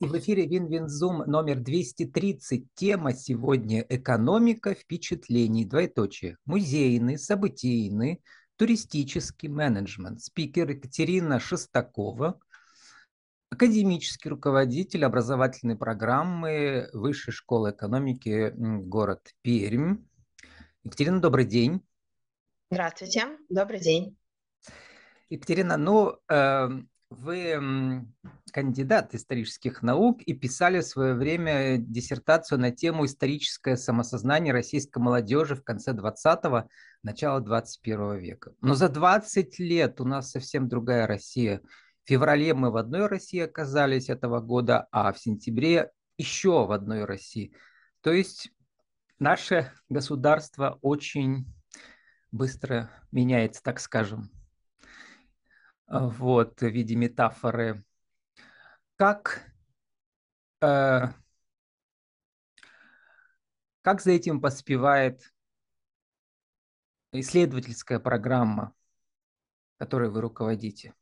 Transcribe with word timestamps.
И 0.00 0.06
в 0.06 0.16
эфире 0.16 0.46
Win-Win 0.46 0.96
Zoom 0.96 1.24
номер 1.26 1.60
230. 1.60 2.68
Тема 2.74 3.12
сегодня 3.12 3.84
«Экономика 3.86 4.72
впечатлений». 4.74 5.66
Двоеточие. 5.66 6.38
Музейный, 6.46 7.18
событийный, 7.18 8.22
туристический 8.56 9.50
менеджмент. 9.50 10.22
Спикер 10.22 10.70
Екатерина 10.70 11.38
Шестакова, 11.38 12.40
академический 13.50 14.30
руководитель 14.30 15.04
образовательной 15.04 15.76
программы 15.76 16.88
Высшей 16.94 17.34
школы 17.34 17.72
экономики 17.72 18.54
город 18.56 19.34
Пермь. 19.42 19.98
Екатерина, 20.82 21.20
добрый 21.20 21.44
день. 21.44 21.82
Здравствуйте, 22.70 23.36
добрый 23.50 23.80
день. 23.80 24.16
Екатерина, 25.28 25.76
ну, 25.76 26.16
э, 26.30 26.68
вы 27.10 28.06
кандидат 28.52 29.14
исторических 29.14 29.82
наук 29.82 30.22
и 30.22 30.32
писали 30.32 30.80
в 30.80 30.86
свое 30.86 31.14
время 31.14 31.76
диссертацию 31.76 32.58
на 32.58 32.70
тему 32.70 33.04
«Историческое 33.04 33.76
самосознание 33.76 34.52
российской 34.52 34.98
молодежи 34.98 35.56
в 35.56 35.64
конце 35.64 35.92
20-го, 35.92 36.68
начало 37.02 37.40
21 37.40 38.16
века». 38.18 38.54
Но 38.60 38.74
за 38.74 38.88
20 38.88 39.58
лет 39.58 40.00
у 40.00 40.04
нас 40.04 40.30
совсем 40.30 40.68
другая 40.68 41.06
Россия. 41.06 41.60
В 42.04 42.08
феврале 42.08 42.54
мы 42.54 42.70
в 42.70 42.76
одной 42.76 43.06
России 43.06 43.40
оказались 43.40 44.08
этого 44.08 44.40
года, 44.40 44.86
а 44.90 45.12
в 45.12 45.18
сентябре 45.18 45.90
еще 46.16 46.64
в 46.64 46.72
одной 46.72 47.04
России. 47.04 47.52
То 48.02 48.12
есть 48.12 48.50
наше 49.18 49.72
государство 49.88 50.78
очень 50.80 51.46
быстро 52.32 52.90
меняется, 53.10 53.62
так 53.62 53.80
скажем 53.80 54.30
вот, 55.90 56.60
в 56.60 56.66
виде 56.66 56.94
метафоры. 56.94 57.84
Как, 58.96 59.42
э, 60.60 61.08
как 63.82 64.00
за 64.00 64.12
этим 64.12 64.40
поспевает 64.40 65.32
исследовательская 67.12 67.98
программа, 67.98 68.72
которой 69.78 70.10
вы 70.10 70.20
руководите? 70.20 70.94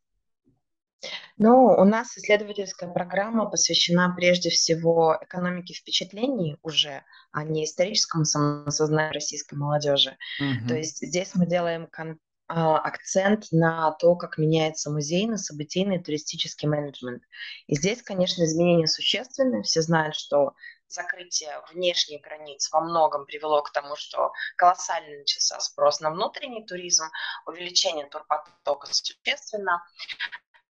Ну, 1.37 1.67
у 1.67 1.85
нас 1.85 2.17
исследовательская 2.17 2.91
программа 2.91 3.47
посвящена 3.47 4.13
прежде 4.17 4.51
всего 4.51 5.17
экономике 5.21 5.75
впечатлений 5.75 6.57
уже, 6.63 7.05
а 7.31 7.45
не 7.45 7.65
историческому 7.65 8.25
самосознанию 8.25 9.13
российской 9.13 9.55
молодежи. 9.55 10.17
Угу. 10.41 10.69
То 10.69 10.77
есть 10.77 11.07
здесь 11.07 11.35
мы 11.35 11.47
делаем 11.47 11.87
кон 11.87 12.19
акцент 12.49 13.47
на 13.53 13.93
то, 13.93 14.17
как 14.17 14.39
меняется 14.39 14.91
музейный, 14.91 15.39
событийный, 15.39 16.03
туристический 16.03 16.67
менеджмент. 16.69 17.23
И 17.67 17.77
здесь, 17.77 18.03
конечно, 18.03 18.45
изменения 18.45 18.87
существенные. 18.87 19.63
Все 19.63 19.83
знают, 19.83 20.17
что 20.17 20.55
закрытие 20.89 21.63
внешних 21.73 22.23
границ 22.23 22.71
во 22.73 22.81
многом 22.81 23.27
привело 23.27 23.63
к 23.63 23.73
тому, 23.73 23.95
что 23.97 24.33
колоссально 24.57 25.19
начался 25.19 25.61
спрос 25.61 26.01
на 26.01 26.11
внутренний 26.11 26.67
туризм, 26.67 27.05
увеличение 27.47 28.07
турпотока 28.07 28.87
существенно. 28.87 29.83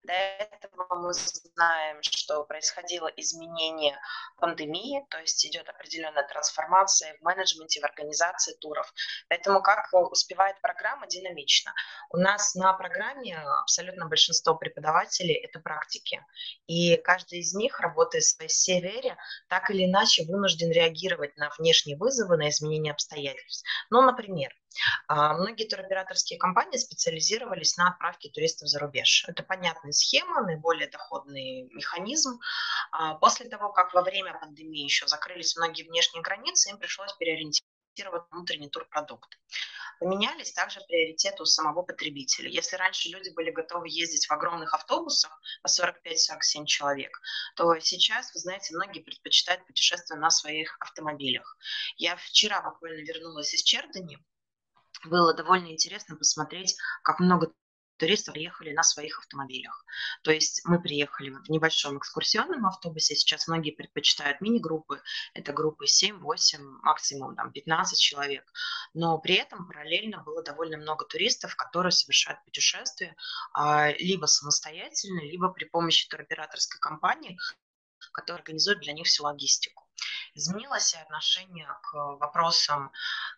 До 0.03 0.13
этого 0.13 0.95
мы 0.95 1.13
знаем, 1.13 2.01
что 2.01 2.43
происходило 2.43 3.07
изменение 3.17 3.99
пандемии, 4.37 5.05
то 5.09 5.19
есть 5.19 5.45
идет 5.45 5.69
определенная 5.69 6.27
трансформация 6.27 7.15
в 7.17 7.21
менеджменте, 7.21 7.81
в 7.81 7.83
организации 7.85 8.55
туров. 8.55 8.91
Поэтому 9.29 9.61
как 9.61 9.87
успевает 9.93 10.59
программа 10.61 11.07
динамично. 11.07 11.71
У 12.09 12.17
нас 12.17 12.55
на 12.55 12.73
программе 12.73 13.37
абсолютно 13.61 14.07
большинство 14.07 14.55
преподавателей– 14.55 15.35
это 15.43 15.59
практики. 15.59 16.25
И 16.65 16.97
каждый 16.97 17.39
из 17.39 17.53
них, 17.53 17.79
работая 17.79 18.21
в 18.21 18.25
своей 18.25 18.49
сфере, 18.49 19.17
так 19.49 19.69
или 19.69 19.85
иначе 19.85 20.25
вынужден 20.25 20.71
реагировать 20.71 21.37
на 21.37 21.51
внешние 21.59 21.95
вызовы, 21.97 22.37
на 22.37 22.49
изменения 22.49 22.91
обстоятельств. 22.91 23.67
Ну, 23.91 24.01
например, 24.01 24.51
многие 25.07 25.67
туроператорские 25.67 26.39
компании 26.39 26.77
специализировались 26.77 27.77
на 27.77 27.89
отправке 27.89 28.29
туристов 28.29 28.69
за 28.69 28.79
рубеж. 28.79 29.25
Это 29.27 29.43
понятная 29.43 29.91
схема, 29.91 30.41
наиболее 30.41 30.89
доходный 30.89 31.63
механизм. 31.73 32.39
А, 32.91 33.15
после 33.15 33.49
того, 33.49 33.71
как 33.71 33.93
во 33.93 34.01
время 34.01 34.37
пандемии 34.39 34.83
еще 34.83 35.07
закрылись 35.07 35.55
многие 35.57 35.83
внешние 35.83 36.21
границы, 36.21 36.69
им 36.69 36.77
пришлось 36.77 37.13
переориентировать 37.13 38.23
внутренний 38.31 38.69
турпродукт. 38.69 39.37
Поменялись 39.99 40.53
также 40.53 40.81
приоритеты 40.81 41.43
у 41.43 41.45
самого 41.45 41.83
потребителя. 41.83 42.49
Если 42.49 42.75
раньше 42.75 43.09
люди 43.09 43.29
были 43.29 43.51
готовы 43.51 43.87
ездить 43.87 44.25
в 44.25 44.31
огромных 44.31 44.73
автобусах 44.73 45.39
по 45.61 45.67
45-47 45.67 46.65
человек, 46.65 47.21
то 47.55 47.77
сейчас, 47.79 48.33
вы 48.33 48.39
знаете, 48.39 48.73
многие 48.73 49.01
предпочитают 49.01 49.65
путешествия 49.67 50.15
на 50.15 50.31
своих 50.31 50.75
автомобилях. 50.79 51.57
Я 51.97 52.15
вчера 52.15 52.61
буквально 52.61 53.01
вернулась 53.01 53.53
из 53.53 53.61
Чердани, 53.61 54.17
было 55.05 55.33
довольно 55.33 55.71
интересно 55.71 56.15
посмотреть, 56.15 56.75
как 57.03 57.19
много 57.19 57.51
туристов 58.01 58.33
приехали 58.33 58.73
на 58.73 58.81
своих 58.81 59.19
автомобилях. 59.19 59.85
То 60.23 60.31
есть 60.31 60.61
мы 60.65 60.81
приехали 60.81 61.29
в 61.29 61.49
небольшом 61.49 61.99
экскурсионном 61.99 62.65
автобусе, 62.65 63.15
сейчас 63.15 63.47
многие 63.47 63.71
предпочитают 63.71 64.41
мини-группы, 64.41 65.03
это 65.35 65.53
группы 65.53 65.85
7, 65.85 66.17
8, 66.17 66.59
максимум 66.81 67.35
там, 67.35 67.51
15 67.51 67.99
человек, 67.99 68.51
но 68.95 69.19
при 69.19 69.35
этом 69.35 69.67
параллельно 69.67 70.23
было 70.23 70.41
довольно 70.41 70.77
много 70.77 71.05
туристов, 71.05 71.55
которые 71.55 71.91
совершают 71.91 72.43
путешествия 72.43 73.15
а, 73.53 73.91
либо 73.91 74.25
самостоятельно, 74.25 75.21
либо 75.21 75.49
при 75.49 75.65
помощи 75.65 76.09
туроператорской 76.09 76.79
компании, 76.79 77.37
которая 78.13 78.39
организует 78.39 78.79
для 78.79 78.93
них 78.93 79.05
всю 79.05 79.25
логистику 79.25 79.85
изменилось 80.33 80.93
и 80.93 80.97
отношение 80.97 81.67
к 81.83 81.93
вопросам, 81.93 82.91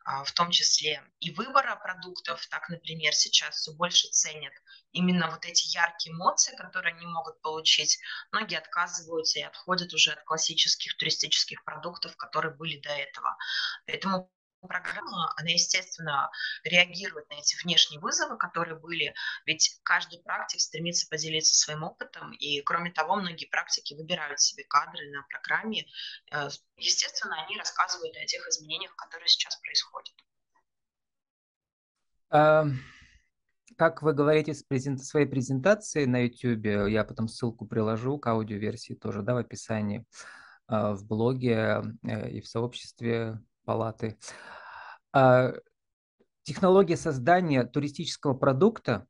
а, 0.06 0.24
в 0.24 0.32
том 0.32 0.52
числе 0.52 1.04
и 1.20 1.32
выбора 1.32 1.76
продуктов. 1.76 2.46
Так, 2.48 2.70
например, 2.70 3.14
сейчас 3.14 3.56
все 3.56 3.74
больше 3.74 4.08
ценят 4.10 4.54
именно 4.92 5.30
вот 5.30 5.46
эти 5.46 5.68
яркие 5.76 6.16
эмоции, 6.16 6.56
которые 6.56 6.96
они 6.96 7.06
могут 7.06 7.42
получить. 7.42 8.00
Многие 8.32 8.58
отказываются 8.58 9.40
и 9.40 9.44
отходят 9.44 9.94
уже 9.94 10.12
от 10.12 10.24
классических 10.24 10.98
туристических 10.98 11.64
продуктов, 11.64 12.16
которые 12.18 12.54
были 12.54 12.80
до 12.80 12.90
этого. 12.90 13.38
Поэтому 13.86 14.32
программа, 14.68 15.34
она, 15.38 15.50
естественно, 15.50 16.30
реагирует 16.64 17.30
на 17.30 17.36
эти 17.36 17.62
внешние 17.64 18.00
вызовы, 18.00 18.38
которые 18.38 18.78
были, 18.78 19.14
ведь 19.46 19.80
каждый 19.84 20.22
практик 20.24 20.60
стремится 20.60 21.08
поделиться 21.10 21.56
своим 21.56 21.84
опытом, 21.84 22.32
и, 22.34 22.62
кроме 22.62 22.92
того, 22.92 23.16
многие 23.16 23.46
практики 23.46 23.94
выбирают 23.94 24.40
себе 24.40 24.64
кадры 24.64 25.10
на 25.12 25.24
программе. 25.24 25.86
Э, 26.32 26.50
естественно, 26.78 27.42
они 27.44 27.58
рассказывают 27.58 28.16
о 28.18 28.26
тех 28.26 28.48
изменениях, 28.48 28.96
которые 28.96 29.28
сейчас 29.28 29.58
происходят. 29.58 30.14
Как 33.78 34.02
вы 34.02 34.14
говорите 34.14 34.54
в 34.54 34.68
презент... 34.68 35.04
своей 35.04 35.28
презентации 35.28 36.06
на 36.06 36.26
YouTube, 36.26 36.66
я 36.90 37.04
потом 37.04 37.28
ссылку 37.28 37.66
приложу 37.66 38.18
к 38.18 38.28
аудиоверсии 38.28 38.94
тоже, 38.94 39.22
да, 39.22 39.34
в 39.34 39.38
описании, 39.38 40.06
а, 40.68 40.94
в 40.94 41.06
блоге 41.06 41.82
э, 42.04 42.30
и 42.32 42.42
в 42.42 42.48
сообществе 42.48 43.40
палаты. 43.66 44.18
А, 45.12 45.54
технология 46.44 46.98
создания 46.98 47.64
туристического 47.64 48.34
продукта, 48.34 49.08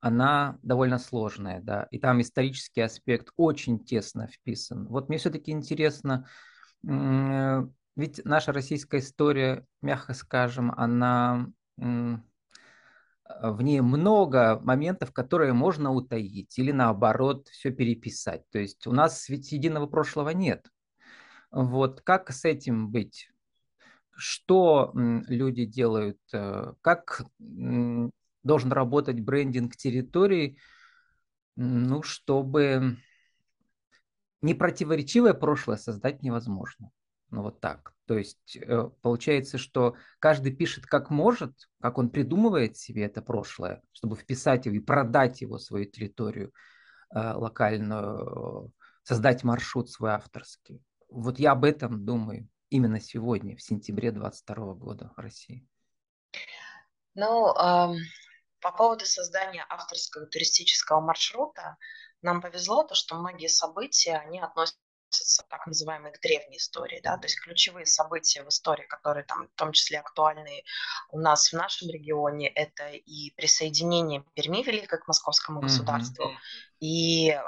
она 0.00 0.58
довольно 0.62 0.98
сложная, 0.98 1.60
да, 1.60 1.88
и 1.90 1.98
там 1.98 2.20
исторический 2.20 2.82
аспект 2.82 3.30
очень 3.36 3.84
тесно 3.84 4.28
вписан. 4.28 4.86
Вот 4.86 5.08
мне 5.08 5.18
все-таки 5.18 5.50
интересно, 5.50 6.28
ведь 6.82 8.24
наша 8.24 8.52
российская 8.52 8.98
история, 8.98 9.66
мягко 9.82 10.14
скажем, 10.14 10.70
она 10.76 11.46
в 11.76 13.62
ней 13.62 13.80
много 13.80 14.60
моментов, 14.62 15.12
которые 15.12 15.52
можно 15.52 15.92
утаить 15.92 16.56
или 16.58 16.70
наоборот 16.70 17.48
все 17.48 17.70
переписать. 17.70 18.42
То 18.50 18.58
есть 18.58 18.86
у 18.86 18.92
нас 18.92 19.28
ведь 19.28 19.50
единого 19.50 19.86
прошлого 19.86 20.30
нет. 20.30 20.68
Вот 21.50 22.02
как 22.02 22.30
с 22.30 22.44
этим 22.44 22.90
быть? 22.90 23.30
Что 24.16 24.92
люди 24.94 25.64
делают, 25.64 26.18
э, 26.32 26.72
как 26.80 27.24
должен 27.38 28.72
работать 28.72 29.20
брендинг 29.20 29.76
территории, 29.76 30.58
ну, 31.56 32.02
чтобы 32.02 32.98
непротиворечивое 34.42 35.34
прошлое 35.34 35.76
создать 35.76 36.22
невозможно. 36.22 36.90
Ну, 37.30 37.42
вот 37.42 37.60
так. 37.60 37.92
То 38.06 38.16
есть 38.16 38.56
э, 38.56 38.88
получается, 39.02 39.58
что 39.58 39.96
каждый 40.20 40.54
пишет 40.54 40.86
как 40.86 41.10
может, 41.10 41.52
как 41.80 41.98
он 41.98 42.10
придумывает 42.10 42.76
себе 42.76 43.04
это 43.04 43.20
прошлое, 43.20 43.82
чтобы 43.92 44.16
вписать 44.16 44.66
его 44.66 44.76
и 44.76 44.80
продать 44.80 45.40
его, 45.40 45.58
свою 45.58 45.86
территорию 45.86 46.52
э, 47.14 47.32
локальную, 47.32 48.72
создать 49.02 49.42
маршрут 49.42 49.90
свой 49.90 50.12
авторский. 50.12 50.80
Вот 51.08 51.38
я 51.40 51.52
об 51.52 51.64
этом 51.64 52.04
думаю 52.04 52.48
именно 52.70 53.00
сегодня, 53.00 53.56
в 53.56 53.62
сентябре 53.62 54.10
2022 54.10 54.74
года 54.74 55.12
в 55.16 55.20
России? 55.20 55.66
Ну, 57.14 57.54
по 58.60 58.72
поводу 58.72 59.06
создания 59.06 59.64
авторского 59.68 60.26
туристического 60.26 61.00
маршрута, 61.00 61.76
нам 62.22 62.40
повезло 62.40 62.82
то, 62.82 62.94
что 62.94 63.16
многие 63.16 63.48
события, 63.48 64.16
они 64.16 64.40
относятся 64.40 64.80
относятся 65.16 65.44
так 65.48 65.66
называемые 65.66 66.12
к 66.12 66.20
древней 66.20 66.58
истории, 66.58 67.00
да, 67.02 67.16
то 67.16 67.26
есть 67.26 67.40
ключевые 67.40 67.86
события 67.86 68.42
в 68.42 68.48
истории, 68.48 68.86
которые 68.86 69.24
там 69.24 69.48
в 69.48 69.56
том 69.56 69.72
числе 69.72 69.98
актуальны 69.98 70.62
у 71.10 71.18
нас 71.18 71.52
в 71.52 71.52
нашем 71.54 71.90
регионе, 71.90 72.48
это 72.48 72.90
и 72.90 73.30
присоединение 73.36 74.24
Перми 74.34 74.62
Великой 74.62 74.98
к 75.00 75.08
московскому 75.08 75.60
государству, 75.60 76.24
mm-hmm. 76.24 76.80
и 76.80 77.30
э, 77.30 77.40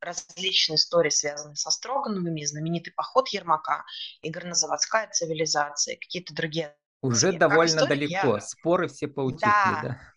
различные 0.00 0.76
истории, 0.76 1.10
связанные 1.10 1.56
со 1.56 1.70
Строгановыми, 1.70 2.44
знаменитый 2.44 2.92
поход 2.92 3.28
Ермака, 3.28 3.84
и 4.22 4.30
горнозаводская 4.30 5.08
цивилизация, 5.10 5.96
какие-то 5.96 6.34
другие 6.34 6.74
уже 7.02 7.32
довольно 7.32 7.66
истории, 7.66 7.88
далеко, 7.88 8.34
я... 8.36 8.40
споры 8.40 8.88
все 8.88 9.08
поутихли, 9.08 9.42
да. 9.44 9.80
да. 9.82 10.11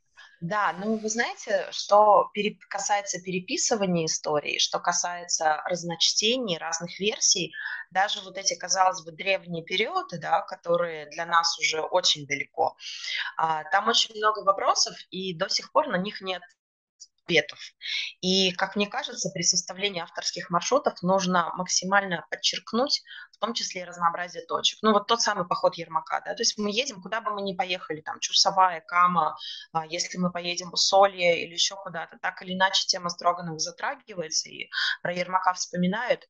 Да, 0.48 0.74
ну 0.78 0.98
вы 0.98 1.10
знаете, 1.10 1.68
что 1.72 2.30
касается 2.70 3.20
переписывания 3.20 4.06
истории, 4.06 4.60
что 4.60 4.80
касается 4.80 5.64
разночтений, 5.66 6.60
разных 6.60 7.00
версий, 7.00 7.52
даже 7.90 8.22
вот 8.22 8.38
эти, 8.38 8.54
казалось 8.54 9.02
бы, 9.04 9.12
древние 9.12 9.64
периоды, 9.64 10.20
да, 10.20 10.42
которые 10.42 11.08
для 11.10 11.26
нас 11.26 11.58
уже 11.58 11.82
очень 11.82 12.28
далеко, 12.28 12.78
а, 13.38 13.64
там 13.72 13.88
очень 13.88 14.16
много 14.16 14.42
вопросов, 14.44 14.96
и 15.10 15.34
до 15.34 15.50
сих 15.50 15.72
пор 15.72 15.88
на 15.88 15.98
них 15.98 16.22
нет 16.22 16.44
ответов. 17.26 17.60
И, 18.22 18.52
как 18.54 18.76
мне 18.76 18.88
кажется, 18.88 19.30
при 19.34 19.42
составлении 19.42 20.02
авторских 20.02 20.50
маршрутов 20.50 21.02
нужно 21.02 21.52
максимально 21.56 22.26
подчеркнуть, 22.30 23.02
в 23.34 23.38
том 23.38 23.54
числе 23.54 23.82
и 23.82 23.84
разнообразие 23.84 24.46
точек. 24.46 24.80
Ну, 24.82 24.94
вот 24.94 25.08
тот 25.08 25.22
самый 25.22 25.48
поход 25.48 25.76
Ермака, 25.76 26.22
да, 26.22 26.34
то 26.36 26.42
есть 26.42 26.58
мы 26.58 26.70
едем, 26.70 27.02
куда 27.02 27.22
бы 27.22 27.32
мы 27.32 27.42
ни 27.42 27.54
поехали, 27.54 28.02
там, 28.02 28.20
Чусовая, 28.20 28.82
Кама, 28.82 29.36
а, 29.74 29.86
если 29.86 30.18
мы 30.18 30.32
поедем 30.32 30.70
в 30.70 30.74
Усолье 30.74 31.44
или 31.44 31.54
еще 31.54 31.76
куда-то, 31.76 32.18
так 32.22 32.42
или 32.42 32.54
иначе 32.54 32.86
тема 32.88 33.10
Строганова 33.10 33.60
затрагивается, 33.60 34.50
и 34.50 34.70
про 35.02 35.14
Ермака 35.14 35.54
вспоминают, 35.54 36.28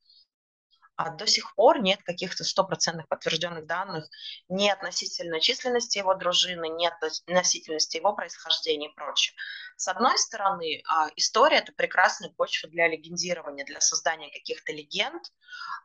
а 0.96 1.10
до 1.10 1.26
сих 1.26 1.54
пор 1.54 1.78
нет 1.80 2.02
каких-то 2.02 2.42
стопроцентных 2.42 3.06
подтвержденных 3.08 3.66
данных 3.66 4.08
ни 4.48 4.68
относительно 4.68 5.40
численности 5.40 5.98
его 5.98 6.14
дружины, 6.14 6.68
ни 6.68 6.86
относительности 6.86 7.98
его 7.98 8.14
происхождения 8.14 8.88
и 8.88 8.94
прочее. 8.94 9.36
С 9.76 9.88
одной 9.88 10.16
стороны, 10.18 10.82
а, 10.88 11.08
история– 11.16 11.56
это 11.58 11.72
прекрасная 11.72 12.30
почва 12.30 12.70
для 12.70 12.88
легендирования, 12.88 13.64
для 13.66 13.80
создания 13.80 14.30
каких-то 14.30 14.72
легенд. 14.72 15.22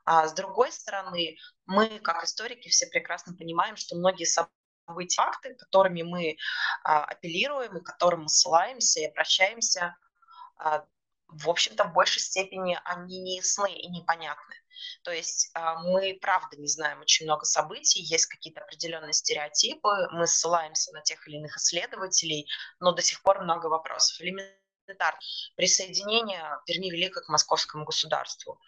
А 0.06 0.28
с 0.28 0.34
другой 0.34 0.72
стороны, 0.72 1.38
мы, 1.66 2.00
как 2.00 2.24
историки, 2.24 2.70
все 2.70 2.88
прекрасно 2.88 3.36
понимаем, 3.36 3.76
что 3.76 3.96
многие 3.96 4.26
события, 4.26 4.52
факты, 5.16 5.56
которыми 5.56 6.02
мы 6.02 6.38
а, 6.84 7.04
апеллируем 7.04 7.78
и 7.78 7.84
которым 7.84 8.24
мы 8.24 8.30
ссылаемся 8.30 9.02
и 9.02 9.06
обращаемся, 9.06 9.96
а, 10.58 10.86
в 11.32 11.50
общем-то, 11.50 11.86
в 11.86 11.94
большей 11.94 12.22
степени 12.22 12.80
они 12.86 13.20
не 13.22 13.38
ясны 13.38 13.74
и 13.74 13.88
непонятны. 13.88 14.56
То 15.04 15.12
есть 15.12 15.50
а, 15.54 15.82
мы, 15.84 16.18
правда, 16.22 16.58
не 16.58 16.68
знаем 16.68 17.02
очень 17.02 17.26
много 17.26 17.46
событий, 17.46 18.02
есть 18.02 18.26
какие-то 18.26 18.62
определенные 18.62 19.14
стереотипы, 19.14 20.08
мы 20.12 20.28
ссылаемся 20.28 20.92
на 20.92 21.02
тех 21.02 21.26
или 21.28 21.38
иных 21.38 21.58
исследователей, 21.58 22.48
но 22.80 22.92
до 22.92 23.02
сих 23.02 23.22
пор 23.22 23.42
много 23.42 23.68
вопросов. 23.68 24.20
Элементарно. 24.22 25.20
Присоединение 25.56 26.44
Перми 26.66 26.90
Великой 26.90 27.24
к 27.24 27.30
московскому 27.30 27.86
государству 27.86 28.60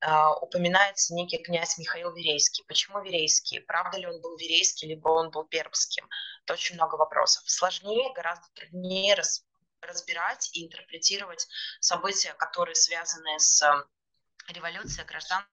а, 0.00 0.34
упоминается 0.36 1.14
некий 1.14 1.38
князь 1.38 1.78
Михаил 1.78 2.12
Верейский. 2.12 2.64
Почему 2.68 3.02
Верейский? 3.02 3.60
Правда 3.60 3.98
ли 3.98 4.06
он 4.06 4.20
был 4.20 4.36
Верейский, 4.36 4.88
либо 4.88 5.08
он 5.08 5.30
был 5.30 5.44
Пермским? 5.44 6.08
Это 6.44 6.54
очень 6.54 6.76
много 6.76 6.96
вопросов. 6.96 7.42
Сложнее, 7.46 8.12
гораздо 8.14 8.46
труднее 8.54 9.14
разбирать 9.82 10.50
и 10.54 10.64
интерпретировать 10.64 11.46
события, 11.80 12.34
которые 12.34 12.74
связаны 12.74 13.38
с 13.38 13.62
революцией, 14.48 15.06
гражданской 15.06 15.48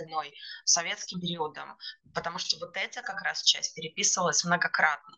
войной, 0.00 0.34
советским 0.64 1.20
периодом, 1.20 1.78
потому 2.12 2.38
что 2.38 2.58
вот 2.58 2.76
эта 2.76 3.02
как 3.02 3.22
раз 3.22 3.42
часть 3.42 3.74
переписывалась 3.74 4.42
многократно. 4.44 5.16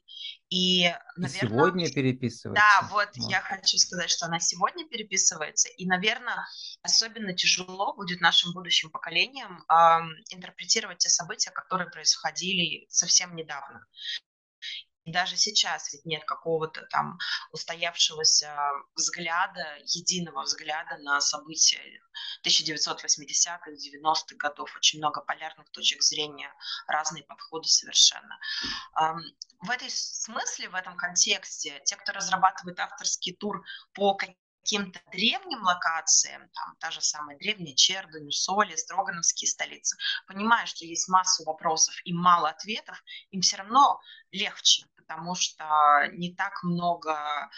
И, 0.51 0.93
наверное, 1.17 1.49
и 1.49 1.53
сегодня 1.53 1.93
переписывается. 1.93 2.62
Да, 2.62 2.89
вот, 2.89 3.09
вот 3.17 3.31
я 3.31 3.41
хочу 3.41 3.79
сказать, 3.79 4.11
что 4.11 4.27
она 4.27 4.39
сегодня 4.39 4.87
переписывается, 4.87 5.69
и, 5.71 5.87
наверное, 5.87 6.47
особенно 6.83 7.33
тяжело 7.33 7.95
будет 7.95 8.21
нашим 8.21 8.53
будущим 8.53 8.91
поколениям 8.91 9.65
э, 9.69 9.75
интерпретировать 10.35 10.99
те 10.99 11.09
события, 11.09 11.51
которые 11.51 11.89
происходили 11.89 12.87
совсем 12.91 13.35
недавно 13.35 13.87
даже 15.11 15.37
сейчас 15.37 15.93
ведь 15.93 16.05
нет 16.05 16.25
какого-то 16.25 16.87
там 16.91 17.19
устоявшегося 17.53 18.57
взгляда, 18.95 19.79
единого 19.85 20.43
взгляда 20.43 20.99
на 20.99 21.21
события 21.21 21.81
1980-х, 22.45 23.71
90-х 23.71 24.37
годов. 24.37 24.75
Очень 24.77 24.99
много 24.99 25.21
полярных 25.21 25.71
точек 25.71 26.03
зрения, 26.03 26.53
разные 26.87 27.25
подходы 27.25 27.69
совершенно. 27.69 28.39
В 29.61 29.71
этой 29.71 29.91
смысле, 29.91 30.69
в 30.69 30.75
этом 30.75 30.97
контексте, 30.97 31.81
те, 31.85 31.97
кто 31.97 32.12
разрабатывает 32.12 32.81
авторский 32.81 33.35
тур 33.35 33.65
по 33.93 34.15
каким-то 34.15 35.01
древним 35.11 35.62
локациям, 35.62 36.49
там 36.51 36.77
та 36.79 36.91
же 36.91 37.01
самая 37.01 37.37
древняя 37.39 37.75
Чердань, 37.75 38.31
Соли, 38.31 38.77
Строгановские 38.77 39.49
столицы, 39.49 39.97
понимая, 40.27 40.67
что 40.67 40.85
есть 40.85 41.09
массу 41.09 41.45
вопросов 41.45 41.95
и 42.05 42.12
мало 42.12 42.49
ответов, 42.51 43.03
им 43.31 43.41
все 43.41 43.57
равно 43.57 44.01
легче, 44.31 44.87
потому 45.11 45.35
что 45.35 45.65
не 46.12 46.35
так 46.35 46.62
много 46.62 47.51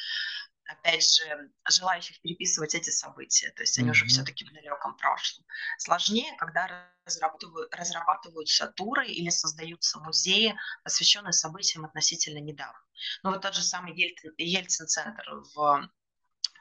опять 0.64 1.04
же, 1.04 1.50
желающих 1.68 2.20
переписывать 2.22 2.74
эти 2.74 2.88
события, 2.88 3.50
то 3.50 3.62
есть 3.62 3.78
они 3.78 3.88
mm-hmm. 3.88 3.90
уже 3.90 4.06
все-таки 4.06 4.46
в 4.46 4.52
далеком 4.54 4.96
прошлом. 4.96 5.44
Сложнее, 5.76 6.34
когда 6.38 6.94
разрабатывают, 7.04 7.74
разрабатываются 7.74 8.68
туры 8.68 9.06
или 9.06 9.28
создаются 9.28 9.98
музеи, 9.98 10.54
посвященные 10.82 11.32
событиям 11.32 11.84
относительно 11.84 12.38
недавно. 12.38 12.78
Ну 13.22 13.32
вот 13.32 13.42
тот 13.42 13.54
же 13.54 13.62
самый 13.62 13.92
Ельцин-центр 14.38 15.22
в 15.54 15.90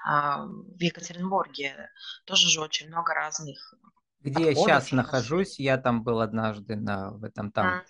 а, 0.03 0.45
в 0.45 0.81
Екатеринбурге 0.81 1.89
тоже 2.25 2.49
же 2.49 2.59
очень 2.59 2.87
много 2.87 3.13
разных. 3.13 3.75
Где 4.19 4.45
я 4.45 4.55
сейчас 4.55 4.91
нахожусь, 4.91 5.57
я 5.57 5.77
там 5.77 6.03
был 6.03 6.19
однажды 6.19 6.75
на 6.75 7.11
в 7.11 7.23
этом 7.23 7.51
там. 7.51 7.67
А, 7.67 7.85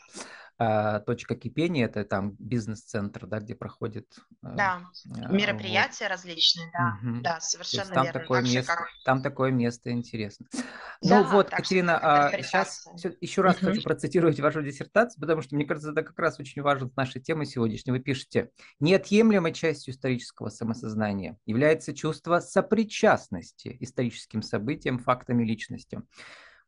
точка 1.05 1.35
кипения 1.35 1.85
это 1.85 2.03
там 2.03 2.35
бизнес-центр, 2.37 3.25
да, 3.25 3.39
где 3.39 3.55
проходит. 3.55 4.07
Э, 4.43 4.55
да, 4.55 4.81
а, 5.19 5.31
мероприятия 5.31 6.05
вот. 6.05 6.11
различные, 6.11 6.69
да, 6.71 6.97
угу. 7.01 7.21
да, 7.21 7.39
совершенно 7.39 7.93
там 7.93 8.03
верно. 8.05 8.19
Такое 8.19 8.41
так 8.43 8.51
место, 8.51 8.73
как... 8.75 8.87
Там 9.05 9.21
такое 9.23 9.51
место 9.51 9.91
интересно. 9.91 10.45
Да, 10.51 10.63
ну 11.01 11.23
вот, 11.31 11.49
Катерина, 11.49 11.97
а, 11.97 12.31
сейчас 12.43 12.87
еще 13.21 13.41
раз 13.41 13.57
угу. 13.57 13.67
хочу 13.67 13.81
процитировать 13.81 14.39
вашу 14.39 14.61
диссертацию, 14.61 15.19
потому 15.19 15.41
что 15.41 15.55
мне 15.55 15.65
кажется, 15.65 15.91
это 15.91 16.03
как 16.03 16.19
раз 16.19 16.39
очень 16.39 16.61
важно 16.61 16.89
с 16.89 16.95
нашей 16.95 17.21
темой 17.21 17.47
сегодняшней. 17.47 17.93
Вы 17.93 17.99
пишете, 17.99 18.51
неотъемлемой 18.79 19.53
частью 19.53 19.93
исторического 19.93 20.49
самосознания 20.49 21.37
является 21.45 21.95
чувство 21.95 22.39
сопричастности 22.39 23.77
историческим 23.79 24.41
событиям, 24.41 24.99
фактам 24.99 25.39
и 25.39 25.45
личностям. 25.45 26.07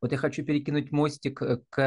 Вот 0.04 0.12
я 0.12 0.18
хочу 0.18 0.44
перекинуть 0.44 0.92
мостик 0.92 1.42
э, 1.42 1.60
к, 1.70 1.80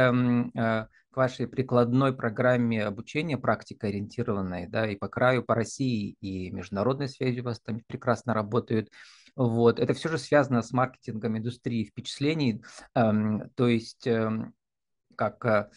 э, 0.55 0.87
к 1.17 1.19
вашей 1.19 1.49
прикладной 1.49 2.15
программе 2.15 2.85
обучения, 2.85 3.39
практикоориентированной, 3.39 4.67
да, 4.67 4.87
и 4.87 4.97
по 4.97 5.09
краю, 5.09 5.43
по 5.43 5.55
России, 5.55 6.15
и 6.21 6.51
международной 6.51 7.09
связи 7.09 7.41
у 7.41 7.45
вас 7.45 7.59
там 7.59 7.81
прекрасно 7.87 8.35
работают. 8.35 8.91
Вот. 9.35 9.81
Это 9.81 9.95
все 9.95 10.11
же 10.11 10.19
связано 10.19 10.61
с 10.61 10.73
маркетингом 10.73 11.39
индустрии 11.39 11.85
впечатлений, 11.87 12.63
эм, 12.95 13.49
то 13.55 13.67
есть 13.67 14.07
эм, 14.07 14.53
как 15.17 15.43
э, 15.47 15.71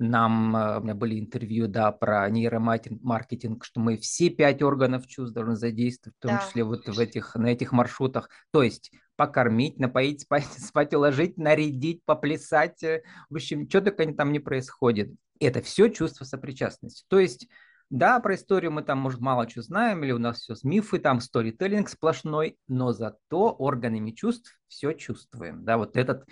нам, 0.00 0.52
у 0.52 0.80
меня 0.80 0.96
были 0.96 1.20
интервью, 1.20 1.68
да, 1.68 1.92
про 1.92 2.28
нейромаркетинг, 2.28 3.64
что 3.64 3.78
мы 3.78 3.96
все 3.98 4.30
пять 4.30 4.62
органов 4.62 5.06
чувств 5.06 5.32
должны 5.32 5.54
задействовать, 5.54 6.16
в 6.16 6.22
том 6.22 6.32
да. 6.32 6.38
числе 6.44 6.64
вот 6.64 6.88
в 6.88 6.98
этих, 6.98 7.36
на 7.36 7.46
этих 7.46 7.70
маршрутах. 7.70 8.30
То 8.50 8.64
есть 8.64 8.90
покормить, 9.22 9.78
напоить, 9.78 10.20
спать, 10.22 10.48
спать 10.58 10.94
уложить, 10.94 11.36
нарядить, 11.36 12.04
поплясать. 12.04 12.82
Э, 12.82 13.02
в 13.30 13.36
общем, 13.36 13.68
что 13.68 13.80
только 13.80 14.12
там 14.14 14.32
не 14.32 14.40
происходит. 14.40 15.12
Это 15.38 15.62
все 15.62 15.88
чувство 15.88 16.24
сопричастности. 16.24 17.04
То 17.08 17.20
есть, 17.20 17.46
да, 17.88 18.18
про 18.18 18.34
историю 18.34 18.72
мы 18.72 18.82
там, 18.82 18.98
может, 18.98 19.20
мало 19.20 19.48
что 19.48 19.62
знаем, 19.62 20.02
или 20.02 20.10
у 20.10 20.18
нас 20.18 20.40
все 20.40 20.56
с 20.56 20.64
мифы, 20.64 20.98
там 20.98 21.20
сторителлинг 21.20 21.88
сплошной, 21.88 22.58
но 22.66 22.92
зато 22.92 23.50
органами 23.52 24.10
чувств 24.10 24.58
все 24.66 24.92
чувствуем. 24.92 25.64
Да, 25.64 25.76
вот 25.76 25.96
этот 25.96 26.26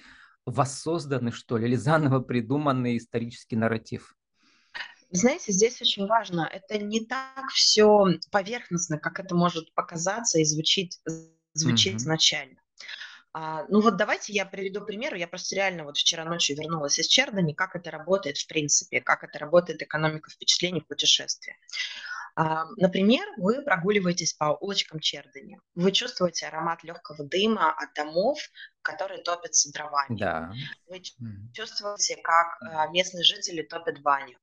воссозданный, 0.44 1.30
что 1.30 1.58
ли, 1.58 1.68
или 1.68 1.76
заново 1.76 2.18
придуманный 2.20 2.96
исторический 2.96 3.54
нарратив. 3.56 4.16
Знаете, 5.12 5.52
здесь 5.52 5.80
очень 5.80 6.06
важно, 6.06 6.48
это 6.52 6.78
не 6.78 7.04
так 7.04 7.50
все 7.52 8.06
поверхностно, 8.32 8.98
как 8.98 9.20
это 9.20 9.36
может 9.36 9.72
показаться 9.74 10.40
и 10.40 10.44
звучить, 10.44 11.00
звучить 11.52 11.94
mm-hmm. 11.94 11.98
изначально. 11.98 12.59
А, 13.32 13.64
ну 13.68 13.80
вот 13.80 13.96
давайте 13.96 14.32
я 14.32 14.44
приведу 14.44 14.84
пример. 14.84 15.14
Я 15.14 15.28
просто 15.28 15.54
реально 15.54 15.84
вот 15.84 15.96
вчера 15.96 16.24
ночью 16.24 16.56
вернулась 16.56 16.98
из 16.98 17.06
Чердани, 17.06 17.52
как 17.52 17.76
это 17.76 17.90
работает 17.90 18.38
в 18.38 18.46
принципе, 18.46 19.00
как 19.00 19.22
это 19.22 19.38
работает 19.38 19.82
экономика 19.82 20.30
впечатлений 20.30 20.80
в 20.80 20.86
путешествии. 20.86 21.56
А, 22.34 22.64
например, 22.76 23.26
вы 23.36 23.62
прогуливаетесь 23.62 24.34
по 24.34 24.56
улочкам 24.60 25.00
Чердани. 25.00 25.60
Вы 25.74 25.92
чувствуете 25.92 26.46
аромат 26.46 26.82
легкого 26.84 27.24
дыма 27.24 27.72
от 27.72 27.92
домов, 27.94 28.38
которые 28.82 29.22
топятся 29.22 29.72
дровами. 29.72 30.16
Да. 30.16 30.52
Вы 30.88 31.02
чувствуете, 31.52 32.16
как 32.16 32.58
а, 32.62 32.88
местные 32.88 33.24
жители 33.24 33.62
топят 33.62 34.00
баню. 34.00 34.38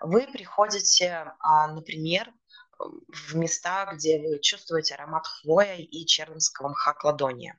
Вы 0.00 0.26
приходите, 0.26 1.32
а, 1.38 1.68
например, 1.68 2.32
в 2.78 3.36
места, 3.36 3.86
где 3.94 4.18
вы 4.18 4.40
чувствуете 4.40 4.94
аромат 4.94 5.26
хвоя 5.26 5.76
и 5.76 6.04
чернского 6.04 6.70
мха 6.70 6.94
кладония. 6.94 7.58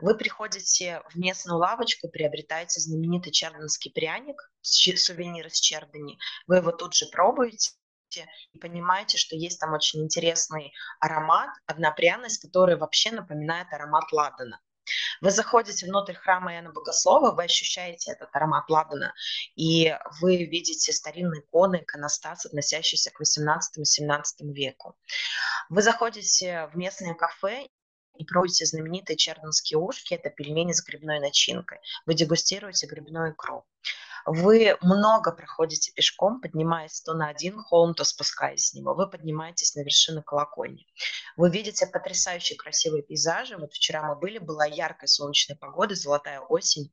Вы 0.00 0.16
приходите 0.16 1.02
в 1.08 1.16
местную 1.16 1.58
лавочку, 1.58 2.08
приобретаете 2.08 2.80
знаменитый 2.80 3.32
черденский 3.32 3.90
пряник, 3.90 4.36
сувенир 4.60 5.46
из 5.46 5.58
Чердани. 5.58 6.18
Вы 6.46 6.56
его 6.56 6.72
тут 6.72 6.94
же 6.94 7.06
пробуете, 7.06 7.72
и 8.52 8.58
понимаете, 8.58 9.18
что 9.18 9.36
есть 9.36 9.58
там 9.58 9.72
очень 9.72 10.02
интересный 10.02 10.72
аромат, 11.00 11.50
одна 11.66 11.90
пряность, 11.90 12.40
которая 12.40 12.76
вообще 12.76 13.10
напоминает 13.10 13.72
аромат 13.72 14.12
ладана. 14.12 14.60
Вы 15.20 15.30
заходите 15.30 15.86
внутрь 15.86 16.14
храма 16.14 16.54
Иоанна 16.54 16.70
Богослова, 16.70 17.34
вы 17.34 17.44
ощущаете 17.44 18.12
этот 18.12 18.28
аромат 18.32 18.68
ладана, 18.70 19.14
и 19.56 19.96
вы 20.20 20.44
видите 20.44 20.92
старинные 20.92 21.40
иконы, 21.40 21.82
иконостас, 21.82 22.46
относящиеся 22.46 23.10
к 23.10 23.20
18-17 23.20 24.52
веку. 24.52 24.96
Вы 25.68 25.82
заходите 25.82 26.70
в 26.72 26.76
местное 26.76 27.14
кафе, 27.14 27.66
и 28.18 28.24
пробуйте 28.24 28.66
знаменитые 28.66 29.16
чернонские 29.16 29.78
ушки, 29.78 30.14
это 30.14 30.30
пельмени 30.30 30.72
с 30.72 30.84
грибной 30.84 31.20
начинкой. 31.20 31.78
Вы 32.06 32.14
дегустируете 32.14 32.86
грибную 32.86 33.32
икру. 33.32 33.64
Вы 34.26 34.76
много 34.82 35.30
проходите 35.30 35.92
пешком, 35.92 36.40
поднимаясь 36.40 37.00
то 37.00 37.14
на 37.14 37.28
один 37.28 37.62
холм, 37.62 37.94
то 37.94 38.02
спускаясь 38.02 38.66
с 38.66 38.74
него. 38.74 38.92
Вы 38.94 39.08
поднимаетесь 39.08 39.76
на 39.76 39.82
вершину 39.82 40.22
колокольни. 40.22 40.84
Вы 41.36 41.48
видите 41.50 41.86
потрясающие 41.86 42.58
красивые 42.58 43.04
пейзажи. 43.04 43.56
Вот 43.56 43.72
вчера 43.72 44.02
мы 44.02 44.16
были, 44.16 44.38
была 44.38 44.66
яркая 44.66 45.06
солнечная 45.06 45.56
погода, 45.56 45.94
золотая 45.94 46.40
осень 46.40 46.92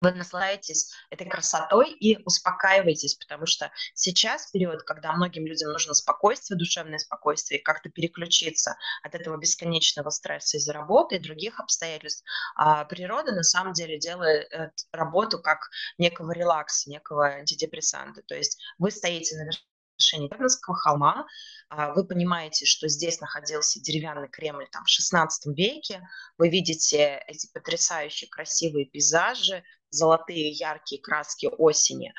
вы 0.00 0.12
наслаждаетесь 0.12 0.92
этой 1.10 1.28
красотой 1.28 1.90
и 1.90 2.22
успокаиваетесь, 2.24 3.14
потому 3.14 3.46
что 3.46 3.70
сейчас 3.94 4.50
период, 4.50 4.82
когда 4.82 5.12
многим 5.12 5.46
людям 5.46 5.72
нужно 5.72 5.94
спокойствие, 5.94 6.58
душевное 6.58 6.98
спокойствие, 6.98 7.60
как-то 7.60 7.88
переключиться 7.88 8.76
от 9.02 9.14
этого 9.14 9.36
бесконечного 9.36 10.10
стресса 10.10 10.56
из-за 10.56 10.72
работы 10.72 11.16
и 11.16 11.20
других 11.20 11.60
обстоятельств, 11.60 12.24
а 12.54 12.84
природа 12.84 13.32
на 13.32 13.42
самом 13.42 13.72
деле 13.72 13.98
делает 13.98 14.48
работу 14.92 15.40
как 15.40 15.68
некого 15.98 16.32
релакса, 16.32 16.90
некого 16.90 17.26
антидепрессанта. 17.26 18.22
То 18.22 18.34
есть 18.34 18.58
вы 18.78 18.90
стоите 18.90 19.36
на 19.36 19.46
вершине 19.46 19.77
Тернского 19.98 20.76
холма, 20.76 21.26
а, 21.68 21.92
вы 21.92 22.06
понимаете, 22.06 22.64
что 22.64 22.88
здесь 22.88 23.20
находился 23.20 23.80
деревянный 23.80 24.28
Кремль 24.28 24.68
там, 24.70 24.84
в 24.84 24.88
16 24.88 25.54
веке, 25.56 26.02
вы 26.38 26.48
видите 26.48 27.22
эти 27.26 27.50
потрясающие 27.52 28.30
красивые 28.30 28.86
пейзажи, 28.86 29.62
золотые 29.90 30.50
яркие 30.50 31.00
краски 31.02 31.46
осени. 31.46 32.12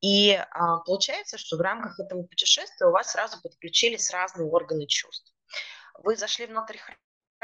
И 0.00 0.32
а, 0.32 0.78
получается, 0.78 1.38
что 1.38 1.56
в 1.56 1.60
рамках 1.60 2.00
этого 2.00 2.22
путешествия 2.22 2.86
у 2.86 2.92
вас 2.92 3.12
сразу 3.12 3.40
подключились 3.40 4.10
разные 4.10 4.48
органы 4.48 4.86
чувств. 4.86 5.32
Вы 6.02 6.16
зашли 6.16 6.46
внутрь 6.46 6.78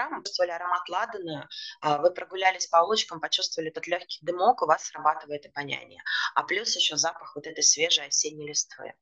храма, 0.03 0.21
почувствовали 0.21 0.51
аромат 0.51 0.89
ладана, 0.89 1.49
а, 1.81 1.99
вы 1.99 2.11
прогулялись 2.11 2.67
по 2.67 2.79
улочкам, 2.79 3.21
почувствовали 3.21 3.71
этот 3.71 3.87
легкий 3.87 4.19
дымок, 4.23 4.63
у 4.63 4.67
вас 4.67 4.85
срабатывает 4.85 5.47
обоняние. 5.47 6.03
А 6.35 6.43
плюс 6.43 6.75
еще 6.77 6.97
запах 6.97 7.35
вот 7.37 7.47
этой 7.47 7.63
свежей 7.63 8.07
осенней 8.07 8.49
листвы. 8.49 8.95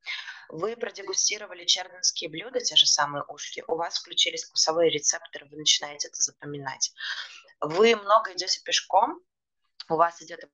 Вы 0.48 0.76
продегустировали 0.76 1.64
чернинские 1.64 2.30
блюда, 2.30 2.60
те 2.60 2.76
же 2.76 2.86
самые 2.86 3.24
ушки, 3.24 3.64
у 3.66 3.76
вас 3.76 3.98
включились 3.98 4.44
вкусовые 4.44 4.90
рецепторы, 4.90 5.46
вы 5.46 5.58
начинаете 5.58 6.08
это 6.08 6.20
запоминать. 6.20 6.92
Вы 7.60 7.96
много 7.96 8.32
идете 8.32 8.60
пешком, 8.62 9.20
у 9.88 9.96
вас 9.96 10.20
идет 10.22 10.44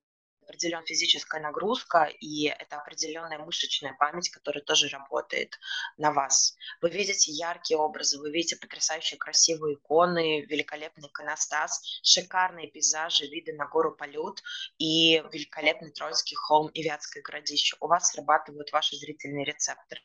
определенная 0.47 0.85
физическая 0.85 1.41
нагрузка, 1.41 2.05
и 2.05 2.45
это 2.45 2.77
определенная 2.77 3.39
мышечная 3.39 3.93
память, 3.99 4.29
которая 4.29 4.63
тоже 4.63 4.87
работает 4.87 5.59
на 5.97 6.11
вас. 6.11 6.55
Вы 6.81 6.89
видите 6.89 7.31
яркие 7.31 7.77
образы, 7.77 8.17
вы 8.19 8.31
видите 8.31 8.55
потрясающие 8.55 9.17
красивые 9.17 9.75
иконы, 9.75 10.41
великолепный 10.45 11.09
иконостас, 11.09 11.99
шикарные 12.01 12.69
пейзажи, 12.71 13.27
виды 13.27 13.53
на 13.53 13.67
гору 13.67 13.95
Полют 13.95 14.41
и 14.77 15.21
великолепный 15.31 15.91
Троицкий 15.91 16.35
холм 16.35 16.69
и 16.69 16.81
Вятское 16.81 17.21
городище. 17.21 17.75
У 17.81 17.87
вас 17.87 18.11
срабатывают 18.11 18.71
ваши 18.71 18.95
зрительные 18.95 19.45
рецепторы. 19.45 20.01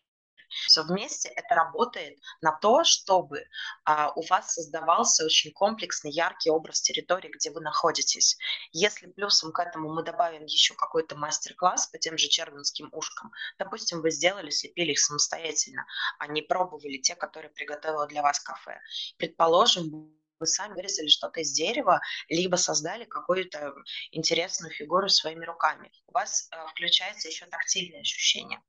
Все 0.66 0.82
вместе 0.82 1.28
это 1.28 1.54
работает 1.54 2.18
на 2.40 2.52
то, 2.52 2.84
чтобы 2.84 3.46
а, 3.84 4.12
у 4.14 4.22
вас 4.26 4.54
создавался 4.54 5.24
очень 5.24 5.52
комплексный, 5.52 6.10
яркий 6.10 6.50
образ 6.50 6.80
территории, 6.80 7.28
где 7.28 7.50
вы 7.50 7.60
находитесь. 7.60 8.36
Если 8.72 9.06
плюсом 9.06 9.52
к 9.52 9.60
этому 9.60 9.92
мы 9.92 10.02
добавим 10.02 10.44
еще 10.44 10.74
какой-то 10.74 11.16
мастер-класс 11.16 11.88
по 11.88 11.98
тем 11.98 12.18
же 12.18 12.28
червинским 12.28 12.88
ушкам, 12.92 13.32
допустим, 13.58 14.00
вы 14.00 14.10
сделали, 14.10 14.50
слепили 14.50 14.92
их 14.92 14.98
самостоятельно, 14.98 15.86
а 16.18 16.26
не 16.26 16.42
пробовали 16.42 16.98
те, 16.98 17.14
которые 17.14 17.50
приготовило 17.50 18.06
для 18.06 18.22
вас 18.22 18.40
кафе. 18.40 18.80
Предположим, 19.18 20.12
вы 20.42 20.46
сами 20.46 20.74
вырезали 20.74 21.06
что-то 21.06 21.40
из 21.40 21.52
дерева, 21.52 22.00
либо 22.28 22.56
создали 22.56 23.04
какую-то 23.04 23.74
интересную 24.10 24.72
фигуру 24.72 25.08
своими 25.08 25.44
руками. 25.44 25.92
У 26.08 26.12
вас 26.12 26.48
э, 26.50 26.66
включается 26.66 27.28
еще 27.28 27.46
тактильное 27.46 28.00
ощущение. 28.00 28.60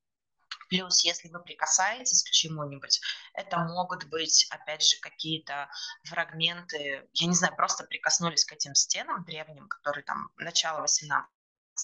Плюс, 0.70 1.04
если 1.04 1.30
вы 1.30 1.42
прикасаетесь 1.42 2.24
к 2.24 2.30
чему-нибудь, 2.30 3.02
это 3.34 3.60
могут 3.60 4.06
быть, 4.06 4.48
опять 4.50 4.84
же, 4.84 5.00
какие-то 5.00 5.70
фрагменты, 6.04 7.08
я 7.14 7.28
не 7.28 7.36
знаю, 7.36 7.56
просто 7.56 7.84
прикоснулись 7.84 8.46
к 8.46 8.54
этим 8.54 8.76
стенам 8.76 9.24
древним, 9.24 9.68
которые 9.68 10.04
там 10.04 10.30
начало 10.38 10.82
18 10.82 11.28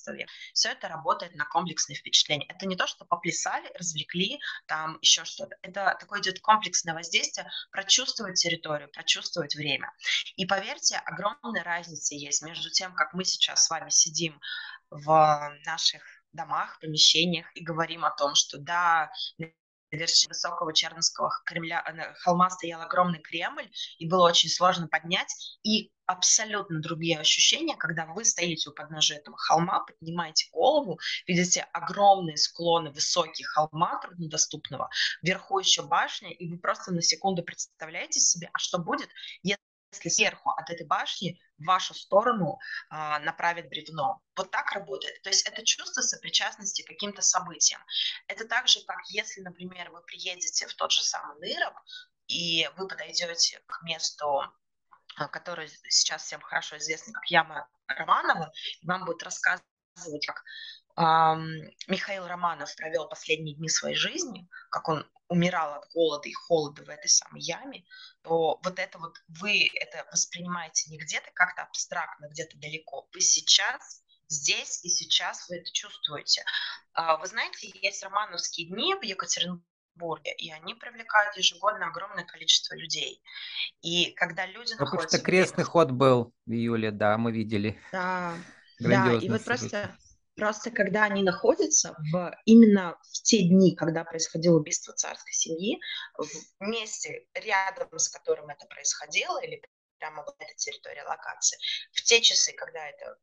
века. 0.07 0.31
Все 0.53 0.69
это 0.69 0.88
работает 0.88 1.36
на 1.36 1.45
комплексные 1.45 1.95
впечатления. 1.95 2.45
Это 2.48 2.65
не 2.67 2.75
то, 2.75 2.88
что 2.88 3.05
поплясали, 3.05 3.71
развлекли, 3.77 4.39
там 4.67 4.98
еще 5.01 5.25
что-то. 5.25 5.55
Это 5.62 5.98
такое 6.00 6.21
идет 6.21 6.39
комплексное 6.39 6.93
воздействие, 6.93 7.50
прочувствовать 7.71 8.39
территорию, 8.39 8.89
прочувствовать 8.89 9.55
время. 9.55 9.91
И 10.36 10.45
поверьте, 10.45 10.98
огромная 10.98 11.63
разница 11.63 12.15
есть 12.15 12.41
между 12.41 12.69
тем, 12.69 12.93
как 12.93 13.13
мы 13.13 13.25
сейчас 13.25 13.65
с 13.65 13.69
вами 13.69 13.89
сидим 13.89 14.39
в 14.89 15.57
наших 15.65 16.03
домах, 16.33 16.79
помещениях 16.79 17.48
и 17.55 17.63
говорим 17.63 18.05
о 18.05 18.12
том, 18.12 18.36
что 18.36 18.57
да, 18.57 19.12
на 19.38 19.51
вершине 19.91 20.29
высокого 20.29 20.74
Чернского 20.74 21.31
Кремля, 21.45 21.83
э, 21.86 22.13
холма 22.19 22.50
стоял 22.50 22.81
огромный 22.81 23.19
Кремль, 23.19 23.69
и 23.98 24.07
было 24.07 24.27
очень 24.27 24.50
сложно 24.50 24.88
поднять, 24.88 25.33
и 25.63 25.91
абсолютно 26.05 26.81
другие 26.81 27.19
ощущения, 27.19 27.75
когда 27.75 28.05
вы 28.05 28.25
стоите 28.25 28.69
у 28.69 28.74
подножия 28.74 29.17
этого 29.17 29.38
холма, 29.38 29.86
поднимаете 29.86 30.50
голову, 30.51 31.00
видите 31.27 31.62
огромные 31.74 32.38
склоны, 32.38 32.91
высокие 32.91 33.45
холма 33.48 34.00
труднодоступного, 34.01 34.89
вверху 35.21 35.59
еще 35.59 35.83
башня, 35.83 36.31
и 36.31 36.50
вы 36.50 36.57
просто 36.57 36.91
на 36.91 37.01
секунду 37.01 37.43
представляете 37.43 38.19
себе, 38.19 38.50
а 38.53 38.59
что 38.59 38.79
будет, 38.79 39.09
если 39.43 39.62
если 39.91 40.10
сверху 40.10 40.51
от 40.51 40.69
этой 40.69 40.86
башни 40.86 41.39
в 41.58 41.65
вашу 41.65 41.93
сторону 41.93 42.60
а, 42.89 43.19
направит 43.19 43.69
бревно. 43.69 44.22
Вот 44.36 44.51
так 44.51 44.72
работает. 44.72 45.22
То 45.24 45.29
есть 45.29 45.48
это 45.48 45.65
чувство 45.65 46.01
сопричастности 46.01 46.84
к 46.84 46.88
каким-то 46.88 47.22
событиям. 47.22 47.81
Это 48.27 48.46
так 48.46 48.67
же, 48.67 48.84
как 48.86 49.00
если, 49.10 49.41
например, 49.41 49.91
вы 49.91 50.01
приедете 50.03 50.67
в 50.67 50.74
тот 50.75 50.91
же 50.91 51.01
самый 51.01 51.38
Ныров, 51.39 51.74
и 52.27 52.69
вы 52.77 52.88
подойдете 52.88 53.62
к 53.65 53.81
месту 53.84 54.43
а, 55.15 55.27
которое 55.27 55.69
сейчас 55.89 56.24
всем 56.24 56.41
хорошо 56.41 56.77
известно 56.77 57.13
как 57.13 57.25
яма 57.25 57.67
Романова, 57.88 58.51
и 58.81 58.88
вам 58.88 59.05
будет 59.05 59.24
рассказывать, 59.24 59.65
как 60.25 60.43
Михаил 61.00 62.27
Романов 62.27 62.75
провел 62.75 63.08
последние 63.08 63.56
дни 63.56 63.70
своей 63.70 63.96
жизни, 63.96 64.50
как 64.70 64.89
он 64.89 65.10
умирал 65.29 65.75
от 65.75 65.89
голода 65.94 66.27
и 66.27 66.34
холода 66.34 66.84
в 66.84 66.89
этой 66.89 67.08
самой 67.08 67.41
яме, 67.41 67.86
то 68.22 68.60
вот 68.62 68.79
это 68.79 69.00
вот 69.00 69.15
вы 69.27 69.70
это 69.75 70.06
воспринимаете 70.12 70.91
не 70.91 70.98
где-то 70.98 71.29
как-то 71.34 71.62
абстрактно, 71.62 72.27
где-то 72.29 72.58
далеко. 72.58 73.08
Вы 73.13 73.22
сейчас 73.22 74.03
здесь 74.27 74.84
и 74.84 74.89
сейчас 74.89 75.48
вы 75.48 75.58
это 75.58 75.72
чувствуете. 75.72 76.44
А, 76.94 77.15
вы 77.15 77.27
знаете, 77.27 77.72
есть 77.82 78.03
романовские 78.03 78.68
дни 78.68 78.94
в 78.94 79.03
Екатеринбурге, 79.03 80.34
и 80.38 80.51
они 80.51 80.74
привлекают 80.74 81.38
ежегодно 81.38 81.88
огромное 81.88 82.25
количество 82.25 82.75
людей. 82.75 83.24
И 83.82 84.12
когда 84.18 84.46
люди 84.46 84.74
Потому 84.74 84.91
находятся... 84.91 85.18
что 85.18 85.25
крестный 85.25 85.63
ход 85.63 85.91
был 85.91 86.34
в 86.46 86.51
июле, 86.51 86.91
да, 86.91 87.18
мы 87.18 87.32
видели. 87.32 87.79
Да, 87.94 88.36
да, 88.79 89.13
и 89.13 89.29
вот 89.29 89.46
просто 89.46 89.96
Просто 90.39 90.72
когда 90.72 91.03
они 91.03 91.22
находятся 91.22 91.96
в, 92.13 92.34
именно 92.46 92.98
в 93.01 93.22
те 93.24 93.43
дни, 93.43 93.75
когда 93.75 94.05
происходило 94.05 94.58
убийство 94.58 94.93
царской 94.93 95.34
семьи, 95.34 95.81
в 96.17 96.62
месте, 96.62 97.27
рядом 97.34 98.00
с 98.00 98.08
которым 98.08 98.48
это 98.48 98.65
происходило, 98.67 99.43
или 99.43 99.62
прямо 99.98 100.24
в 100.24 100.29
этой 100.39 100.55
территории 100.55 101.01
локации, 101.01 101.58
в 101.91 102.01
те 102.03 102.22
часы, 102.22 102.53
когда 102.53 102.88
это 102.88 103.17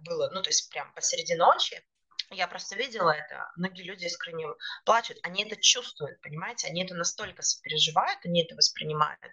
было, 0.00 0.28
ну, 0.34 0.42
то 0.42 0.50
есть 0.50 0.68
прям 0.70 0.92
посреди 0.92 1.36
ночи, 1.36 1.82
я 2.30 2.46
просто 2.46 2.76
видела 2.76 3.12
это, 3.12 3.50
многие 3.56 3.84
люди 3.84 4.04
искренне 4.04 4.46
плачут, 4.84 5.16
они 5.22 5.44
это 5.44 5.56
чувствуют, 5.56 6.20
понимаете, 6.20 6.68
они 6.68 6.84
это 6.84 6.94
настолько 6.94 7.40
сопереживают, 7.40 8.18
они 8.26 8.44
это 8.44 8.54
воспринимают. 8.54 9.32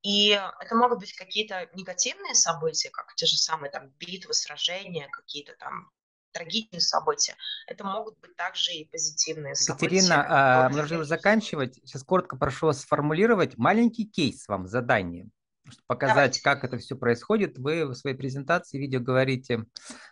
И 0.00 0.30
это 0.30 0.74
могут 0.74 1.00
быть 1.00 1.12
какие-то 1.12 1.68
негативные 1.74 2.34
события, 2.34 2.88
как 2.88 3.14
те 3.16 3.26
же 3.26 3.36
самые 3.36 3.70
там 3.70 3.90
битвы, 3.98 4.32
сражения, 4.32 5.08
какие-то 5.08 5.54
там 5.56 5.92
трагичные 6.32 6.80
события. 6.80 7.34
Это 7.66 7.84
могут 7.84 8.18
быть 8.20 8.34
также 8.36 8.72
и 8.72 8.88
позитивные 8.88 9.54
события. 9.54 9.86
Екатерина, 9.86 10.26
а, 10.28 10.68
мы 10.68 10.76
должны 10.76 11.04
заканчивать. 11.04 11.76
Сейчас 11.76 12.02
коротко 12.02 12.36
прошу 12.36 12.66
вас 12.66 12.80
сформулировать 12.80 13.56
маленький 13.56 14.06
кейс 14.06 14.46
вам, 14.48 14.66
задание 14.66 15.28
чтобы 15.64 15.86
показать, 15.86 16.14
Давайте. 16.14 16.42
как 16.42 16.64
это 16.64 16.78
все 16.78 16.96
происходит, 16.96 17.58
вы 17.58 17.86
в 17.86 17.94
своей 17.94 18.16
презентации 18.16 18.78
видео 18.78 19.00
говорите, 19.00 19.64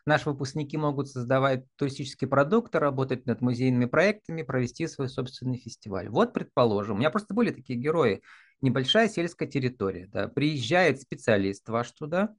наши 0.06 0.28
выпускники 0.30 0.76
могут 0.76 1.08
создавать 1.08 1.64
туристические 1.76 2.28
продукты, 2.28 2.78
работать 2.78 3.26
над 3.26 3.40
музейными 3.40 3.86
проектами, 3.86 4.42
провести 4.42 4.86
свой 4.86 5.08
собственный 5.08 5.58
фестиваль. 5.58 6.08
Вот, 6.08 6.32
предположим, 6.32 6.96
у 6.96 6.98
меня 6.98 7.10
просто 7.10 7.34
были 7.34 7.50
такие 7.50 7.78
герои, 7.78 8.22
небольшая 8.60 9.08
сельская 9.08 9.48
территория, 9.48 10.06
да, 10.06 10.28
приезжает 10.28 11.00
специалист 11.00 11.68
ваш 11.68 11.90
туда, 11.92 12.34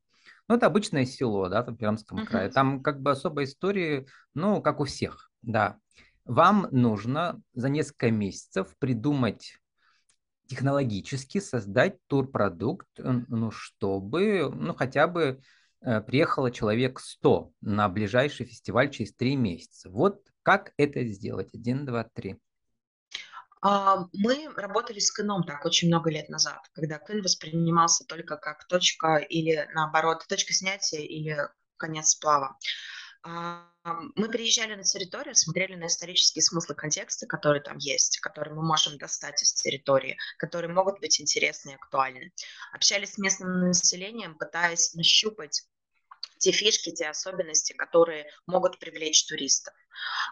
ну, 0.51 0.57
это 0.57 0.65
обычное 0.65 1.05
село, 1.05 1.47
да, 1.47 1.63
там 1.63 1.75
в 1.75 1.77
Пермском 1.77 2.19
uh-huh. 2.19 2.25
крае. 2.25 2.49
Там 2.49 2.83
как 2.83 3.01
бы 3.01 3.11
особой 3.11 3.45
истории, 3.45 4.05
ну, 4.33 4.61
как 4.61 4.81
у 4.81 4.83
всех, 4.83 5.31
да. 5.41 5.77
Вам 6.25 6.67
нужно 6.71 7.41
за 7.53 7.69
несколько 7.69 8.11
месяцев 8.11 8.75
придумать 8.77 9.59
технологически 10.47 11.39
создать 11.39 12.05
турпродукт, 12.07 12.89
ну, 12.97 13.49
чтобы, 13.49 14.51
ну, 14.53 14.73
хотя 14.73 15.07
бы 15.07 15.39
э, 15.79 16.01
приехало 16.01 16.51
человек 16.51 16.99
100 16.99 17.53
на 17.61 17.87
ближайший 17.87 18.45
фестиваль 18.45 18.89
через 18.89 19.13
3 19.15 19.37
месяца. 19.37 19.89
Вот 19.89 20.19
как 20.43 20.73
это 20.75 21.05
сделать? 21.05 21.53
1, 21.53 21.85
2, 21.85 22.03
3 22.13 22.35
мы 23.61 24.49
работали 24.55 24.99
с 24.99 25.11
Кэном 25.11 25.43
так 25.43 25.65
очень 25.65 25.87
много 25.87 26.09
лет 26.09 26.29
назад, 26.29 26.59
когда 26.73 26.97
Кэн 26.97 27.21
воспринимался 27.21 28.05
только 28.05 28.37
как 28.37 28.67
точка 28.67 29.17
или 29.17 29.69
наоборот, 29.73 30.25
точка 30.27 30.53
снятия 30.53 31.01
или 31.01 31.37
конец 31.77 32.09
сплава. 32.09 32.57
Мы 33.23 34.29
приезжали 34.29 34.73
на 34.73 34.83
территорию, 34.83 35.35
смотрели 35.35 35.75
на 35.75 35.85
исторические 35.87 36.41
смыслы 36.41 36.73
контекста, 36.73 37.27
которые 37.27 37.61
там 37.61 37.77
есть, 37.77 38.19
которые 38.19 38.55
мы 38.55 38.63
можем 38.63 38.97
достать 38.97 39.43
из 39.43 39.53
территории, 39.53 40.17
которые 40.39 40.73
могут 40.73 40.99
быть 40.99 41.21
интересны 41.21 41.71
и 41.71 41.75
актуальны. 41.75 42.31
Общались 42.73 43.13
с 43.13 43.17
местным 43.19 43.67
населением, 43.67 44.37
пытаясь 44.39 44.95
нащупать 44.95 45.67
те 46.41 46.51
фишки, 46.51 46.91
те 46.91 47.07
особенности, 47.07 47.73
которые 47.73 48.29
могут 48.47 48.79
привлечь 48.79 49.25
туристов. 49.25 49.73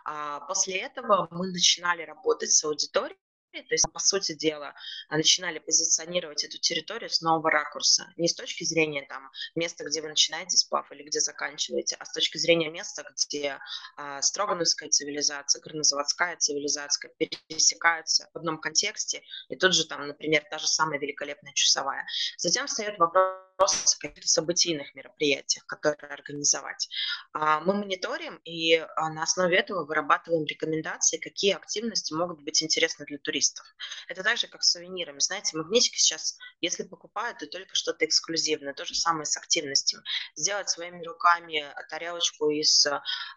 А 0.03 0.39
после 0.41 0.79
этого 0.79 1.27
мы 1.31 1.51
начинали 1.51 2.01
работать 2.01 2.51
с 2.51 2.63
аудиторией, 2.63 3.19
то 3.51 3.73
есть, 3.73 3.91
по 3.91 3.99
сути 3.99 4.33
дела, 4.33 4.75
начинали 5.09 5.59
позиционировать 5.59 6.43
эту 6.43 6.59
территорию 6.59 7.09
с 7.09 7.21
нового 7.21 7.49
ракурса. 7.49 8.11
Не 8.15 8.27
с 8.27 8.35
точки 8.35 8.63
зрения 8.63 9.05
там, 9.07 9.29
места, 9.55 9.83
где 9.85 10.01
вы 10.01 10.09
начинаете 10.09 10.57
сплав 10.57 10.91
или 10.91 11.03
где 11.03 11.19
заканчиваете, 11.19 11.95
а 11.99 12.05
с 12.05 12.13
точки 12.13 12.37
зрения 12.37 12.69
места, 12.69 13.03
где 13.27 13.59
а, 13.97 14.21
Строгановская 14.21 14.89
цивилизация, 14.89 15.61
горнозаводская 15.61 16.37
цивилизация 16.37 17.11
пересекаются 17.17 18.29
в 18.33 18.37
одном 18.37 18.59
контексте, 18.59 19.23
и 19.49 19.55
тут 19.55 19.73
же 19.73 19.87
там, 19.87 20.07
например, 20.07 20.43
та 20.49 20.59
же 20.59 20.67
самая 20.67 20.99
великолепная 20.99 21.53
часовая. 21.53 22.05
Затем 22.37 22.67
встает 22.67 22.99
вопрос 22.99 23.48
вопрос 23.59 23.95
каких-то 23.99 24.27
событийных 24.27 24.95
мероприятиях, 24.95 25.65
которые 25.65 26.11
организовать. 26.13 26.89
А, 27.33 27.59
мы 27.59 27.73
мониторим 27.73 28.37
и 28.45 28.75
а, 28.75 29.09
на 29.09 29.23
основе 29.23 29.57
этого 29.57 29.85
вырабатываем 29.85 30.45
рекомендации, 30.45 31.17
какие 31.17 31.55
активности 31.55 32.13
могут 32.13 32.41
быть 32.41 32.63
интересны 32.63 33.05
для 33.05 33.17
туристов. 33.17 33.65
Это 34.07 34.23
так 34.23 34.37
же, 34.37 34.47
как 34.47 34.63
с 34.63 34.71
сувенирами. 34.71 35.19
Знаете, 35.19 35.57
магнитики 35.57 35.97
сейчас, 35.97 36.37
если 36.61 36.83
покупают, 36.83 37.39
то 37.39 37.47
только 37.47 37.75
что-то 37.75 38.05
эксклюзивное. 38.05 38.73
То 38.73 38.85
же 38.85 38.95
самое 38.95 39.25
с 39.25 39.35
активностями. 39.35 40.03
Сделать 40.35 40.69
своими 40.69 41.03
руками 41.03 41.65
тарелочку 41.89 42.49
из 42.49 42.85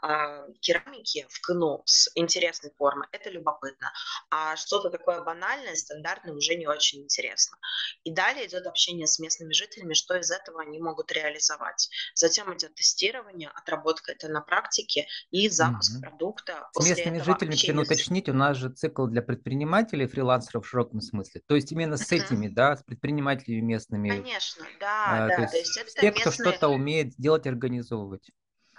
а, 0.02 0.46
керамики 0.60 1.26
в 1.30 1.40
КНУ 1.40 1.82
с 1.84 2.10
интересной 2.14 2.70
формы, 2.78 3.06
это 3.10 3.28
любопытно. 3.30 3.92
А 4.30 4.56
что-то 4.56 4.90
такое 4.90 5.22
банальное, 5.22 5.74
стандартное 5.74 6.34
уже 6.34 6.54
не 6.54 6.68
очень 6.68 7.02
интересно. 7.02 7.58
И 8.04 8.12
далее 8.12 8.46
идет 8.46 8.66
общение 8.66 9.06
с 9.06 9.18
местными 9.18 9.52
жителями, 9.52 9.94
что 9.94 10.11
что 10.12 10.18
из 10.18 10.30
этого 10.30 10.62
они 10.62 10.78
могут 10.78 11.10
реализовать. 11.12 11.88
Затем 12.14 12.54
идет 12.54 12.74
тестирование, 12.74 13.50
отработка 13.54 14.12
это 14.12 14.28
на 14.28 14.40
практике 14.40 15.06
и 15.30 15.48
запуск 15.48 15.94
угу. 15.94 16.02
продукта. 16.02 16.68
С 16.72 16.84
местными 16.84 17.18
жителями, 17.18 17.56
хотел 17.56 17.80
уточнить, 17.80 18.28
у 18.28 18.34
нас 18.34 18.56
же 18.56 18.70
цикл 18.70 19.06
для 19.06 19.22
предпринимателей, 19.22 20.06
фрилансеров 20.06 20.66
в 20.66 20.68
широком 20.68 21.00
смысле. 21.00 21.42
То 21.46 21.54
есть 21.54 21.72
именно 21.72 21.96
с 21.96 22.10
этими, 22.12 22.48
да, 22.48 22.76
с 22.76 22.82
предпринимателями 22.82 23.60
местными. 23.60 24.10
Конечно, 24.10 24.66
да, 24.80 25.04
а, 25.06 25.28
да. 25.28 25.36
То 25.36 25.42
есть, 25.42 25.52
то 25.52 25.58
есть 25.58 25.76
это 25.78 25.90
те, 25.92 26.10
местные... 26.10 26.20
кто 26.20 26.30
что-то 26.30 26.68
умеет 26.68 27.14
делать, 27.16 27.46
организовывать. 27.46 28.30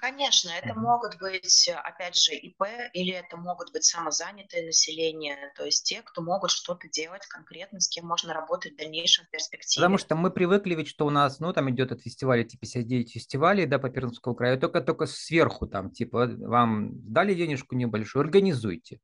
Конечно, 0.04 0.50
это 0.50 0.78
могут 0.78 1.18
быть, 1.22 1.70
опять 1.82 2.18
же, 2.18 2.34
ИП, 2.34 2.64
или 2.92 3.14
это 3.14 3.38
могут 3.38 3.72
быть 3.72 3.86
самозанятые 3.86 4.66
население, 4.66 5.38
то 5.56 5.64
есть 5.64 5.86
те, 5.86 6.02
кто 6.02 6.22
могут 6.22 6.52
что-то 6.52 6.90
делать 6.90 7.26
конкретно, 7.28 7.80
с 7.80 7.88
кем 7.88 8.08
можно 8.08 8.34
работать 8.34 8.74
в 8.74 8.76
дальнейшем 8.76 9.26
перспективе. 9.32 9.82
Потому 9.82 9.98
что 9.98 10.16
мы 10.16 10.30
привыкли 10.30 10.76
ведь, 10.76 10.90
что 10.90 11.06
у 11.06 11.10
нас, 11.10 11.40
ну, 11.40 11.54
там 11.54 11.70
идет 11.70 11.94
от 11.94 12.02
фестиваля, 12.02 12.44
типа 12.44 12.64
59 12.64 13.14
фестивалей, 13.14 13.66
да, 13.66 13.80
по 13.80 13.90
Пермскому 13.90 14.36
краю, 14.36 14.60
только, 14.60 14.82
только 14.82 15.06
сверху 15.06 15.68
там, 15.68 15.90
типа, 15.90 16.28
вам 16.28 16.90
дали 17.10 17.34
денежку 17.34 17.76
небольшую, 17.76 18.24
организуйте. 18.24 19.00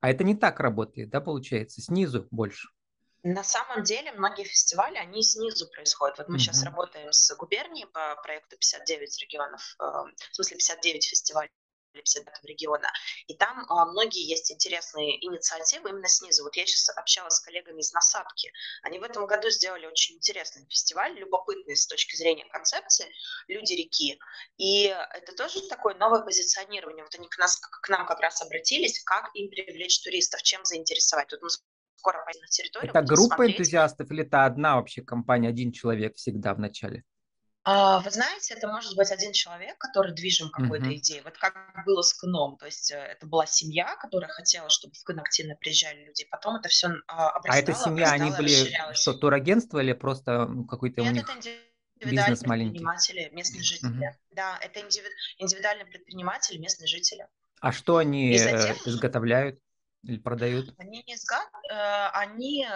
А 0.00 0.10
это 0.10 0.24
не 0.24 0.34
так 0.34 0.58
работает, 0.58 1.10
да, 1.10 1.20
получается, 1.20 1.80
снизу 1.80 2.26
больше. 2.32 2.70
На 3.22 3.44
самом 3.44 3.82
деле 3.82 4.12
многие 4.12 4.44
фестивали, 4.44 4.96
они 4.96 5.22
снизу 5.22 5.68
происходят. 5.68 6.18
Вот 6.18 6.28
мы 6.28 6.36
mm-hmm. 6.36 6.38
сейчас 6.38 6.62
работаем 6.62 7.12
с 7.12 7.34
губернией 7.36 7.86
по 7.86 8.16
проекту 8.22 8.56
59 8.56 9.20
регионов, 9.20 9.76
э, 9.78 9.84
в 9.84 10.34
смысле 10.34 10.56
59 10.56 11.04
фестивалей 11.04 11.50
59 11.92 12.44
региона. 12.44 12.90
И 13.26 13.34
там 13.34 13.64
а, 13.68 13.86
многие 13.86 14.22
есть 14.22 14.50
интересные 14.52 15.24
инициативы 15.24 15.90
именно 15.90 16.08
снизу. 16.08 16.44
Вот 16.44 16.56
я 16.56 16.66
сейчас 16.66 16.88
общалась 16.96 17.34
с 17.34 17.40
коллегами 17.40 17.80
из 17.80 17.92
Насадки. 17.92 18.52
Они 18.82 18.98
в 18.98 19.02
этом 19.02 19.26
году 19.26 19.50
сделали 19.50 19.86
очень 19.86 20.16
интересный 20.16 20.66
фестиваль, 20.68 21.12
любопытный 21.18 21.76
с 21.76 21.86
точки 21.86 22.16
зрения 22.16 22.44
концепции 22.46 23.12
«Люди 23.48 23.74
реки». 23.74 24.18
И 24.56 24.84
это 24.84 25.34
тоже 25.34 25.66
такое 25.68 25.94
новое 25.94 26.22
позиционирование. 26.22 27.04
Вот 27.04 27.14
они 27.14 27.28
к, 27.28 27.38
нас, 27.38 27.56
к 27.58 27.88
нам 27.88 28.06
как 28.06 28.20
раз 28.20 28.40
обратились, 28.42 29.02
как 29.04 29.30
им 29.34 29.50
привлечь 29.50 30.00
туристов, 30.00 30.42
чем 30.42 30.64
заинтересовать. 30.64 31.30
Вот 31.32 31.42
мы 31.42 31.50
скоро 32.00 32.24
на 32.24 32.46
территорию. 32.48 32.90
Это 32.90 33.02
группа 33.02 33.36
смотреть. 33.36 33.56
энтузиастов 33.56 34.10
или 34.10 34.22
это 34.24 34.44
одна 34.44 34.76
вообще 34.76 35.02
компания, 35.02 35.48
один 35.48 35.70
человек 35.72 36.16
всегда 36.16 36.54
в 36.54 36.58
начале? 36.58 37.04
А, 37.62 38.00
вы 38.00 38.10
знаете, 38.10 38.54
это 38.54 38.68
может 38.68 38.96
быть 38.96 39.10
один 39.12 39.32
человек, 39.32 39.76
который 39.76 40.14
движим 40.14 40.48
какой-то 40.50 40.86
uh-huh. 40.86 40.96
идеей. 40.96 41.20
Вот 41.22 41.36
как 41.36 41.54
было 41.84 42.00
с 42.00 42.14
КНОМ, 42.14 42.56
то 42.56 42.64
есть 42.64 42.90
э, 42.90 42.96
это 42.96 43.26
была 43.26 43.44
семья, 43.44 43.96
которая 43.96 44.30
хотела, 44.30 44.70
чтобы 44.70 44.94
в 44.94 45.04
КН 45.04 45.20
активно 45.20 45.56
приезжали 45.56 46.06
люди, 46.06 46.26
потом 46.30 46.56
это 46.56 46.70
все 46.70 46.88
обрастало, 47.06 47.54
А 47.54 47.58
эта 47.58 47.74
семья, 47.74 48.12
они 48.12 48.30
были 48.30 48.72
что, 48.94 49.12
турагентство 49.12 49.78
или 49.78 49.92
просто 49.92 50.48
какой-то 50.70 51.02
Нет, 51.02 51.12
у 51.12 51.14
них 51.14 51.28
индивидуальные 52.00 52.36
предприниматели, 52.38 53.28
местные 53.32 53.62
жители. 53.62 54.08
Uh-huh. 54.08 54.34
Да, 54.34 54.58
это 54.62 54.80
индивидуальные 55.38 55.84
предприниматели, 55.84 56.56
местные 56.56 56.86
жители. 56.86 57.26
А 57.60 57.72
что 57.72 57.98
они 57.98 58.38
затем... 58.38 58.74
Э, 58.74 58.88
изготовляют? 58.88 59.60
Или 60.02 60.16
продают? 60.16 60.74
Они 60.78 61.04
не 61.06 61.16
сгад, 61.16 61.46
э, 61.70 62.08
они, 62.14 62.66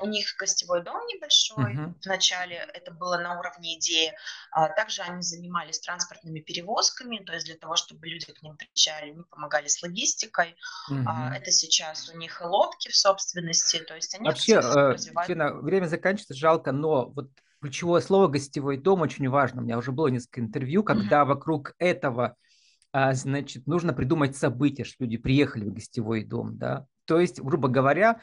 у 0.00 0.06
них 0.06 0.36
гостевой 0.38 0.84
дом 0.84 1.04
небольшой 1.06 1.74
uh-huh. 1.74 1.94
вначале, 2.04 2.56
это 2.72 2.92
было 2.92 3.18
на 3.18 3.38
уровне 3.38 3.78
идеи. 3.78 4.12
А 4.52 4.68
также 4.68 5.02
они 5.02 5.22
занимались 5.22 5.80
транспортными 5.80 6.38
перевозками, 6.38 7.18
то 7.18 7.32
есть 7.32 7.46
для 7.46 7.56
того, 7.56 7.74
чтобы 7.74 8.06
люди 8.06 8.32
к 8.32 8.42
ним 8.42 8.56
приезжали, 8.56 9.10
они 9.10 9.22
помогали 9.24 9.66
с 9.66 9.82
логистикой. 9.82 10.54
Uh-huh. 10.90 11.32
Это 11.34 11.50
сейчас 11.50 12.08
у 12.08 12.16
них 12.16 12.40
и 12.40 12.44
лодки 12.44 12.90
в 12.90 12.96
собственности, 12.96 13.80
то 13.80 13.96
есть 13.96 14.14
они 14.14 14.28
Вообще, 14.28 14.54
э, 14.54 14.60
развивают... 14.60 15.26
Фина, 15.26 15.54
время 15.54 15.86
заканчивается, 15.86 16.34
жалко, 16.34 16.70
но 16.70 17.06
вот 17.10 17.30
ключевое 17.60 18.00
слово 18.00 18.28
«гостевой 18.28 18.76
дом» 18.76 19.00
очень 19.00 19.28
важно. 19.28 19.62
У 19.62 19.64
меня 19.64 19.76
уже 19.78 19.90
было 19.90 20.06
несколько 20.06 20.40
интервью, 20.40 20.84
когда 20.84 21.22
uh-huh. 21.22 21.26
вокруг 21.26 21.74
этого 21.78 22.36
значит, 22.92 23.66
нужно 23.66 23.92
придумать 23.92 24.36
события, 24.36 24.84
что 24.84 25.04
люди 25.04 25.16
приехали 25.16 25.64
в 25.64 25.72
гостевой 25.72 26.24
дом, 26.24 26.58
да. 26.58 26.86
То 27.04 27.20
есть, 27.20 27.40
грубо 27.40 27.68
говоря, 27.68 28.20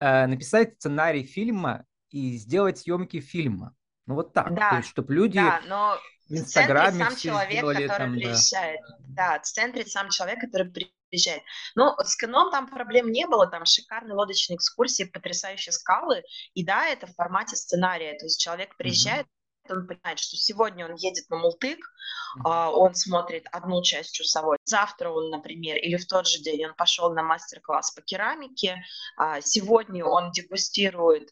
а, 0.00 0.26
написать 0.26 0.74
сценарий 0.74 1.24
фильма 1.24 1.84
и 2.10 2.36
сделать 2.36 2.78
съемки 2.78 3.20
фильма. 3.20 3.74
Ну 4.06 4.14
вот 4.14 4.32
так, 4.32 4.54
да, 4.54 4.70
то 4.70 4.76
есть, 4.76 4.88
чтобы 4.88 5.12
люди 5.12 5.38
да, 5.38 5.60
но 5.66 5.98
в 6.28 6.32
Инстаграме 6.32 7.04
сам 7.04 7.16
человек, 7.16 7.60
который 7.60 7.88
там, 7.88 8.12
приезжает. 8.12 8.80
Да. 9.00 9.32
да, 9.34 9.40
в 9.40 9.42
центре 9.42 9.84
сам 9.84 10.08
человек, 10.08 10.40
который 10.40 10.72
приезжает. 11.10 11.42
Но 11.74 11.96
с 11.98 12.16
кино 12.16 12.50
там 12.50 12.68
проблем 12.68 13.10
не 13.10 13.26
было, 13.26 13.46
там 13.48 13.64
шикарные 13.64 14.14
лодочные 14.14 14.56
экскурсии, 14.56 15.04
потрясающие 15.04 15.72
скалы, 15.72 16.22
и 16.54 16.64
да, 16.64 16.86
это 16.86 17.06
в 17.06 17.14
формате 17.14 17.56
сценария, 17.56 18.16
то 18.18 18.24
есть 18.26 18.40
человек 18.40 18.76
приезжает, 18.76 19.26
он 19.70 19.86
понимает, 19.86 20.18
что 20.18 20.36
сегодня 20.36 20.86
он 20.86 20.94
едет 20.94 21.28
на 21.30 21.36
Мултык, 21.36 21.78
mm-hmm. 21.78 22.70
он 22.70 22.94
смотрит 22.94 23.46
одну 23.52 23.82
часть 23.82 24.12
часовой, 24.12 24.58
завтра 24.64 25.10
он, 25.10 25.30
например, 25.30 25.76
или 25.76 25.96
в 25.96 26.06
тот 26.06 26.26
же 26.26 26.42
день 26.42 26.66
он 26.66 26.74
пошел 26.74 27.12
на 27.12 27.22
мастер-класс 27.22 27.92
по 27.92 28.02
керамике, 28.02 28.82
а, 29.16 29.40
сегодня 29.40 30.04
он 30.04 30.30
дегустирует 30.30 31.30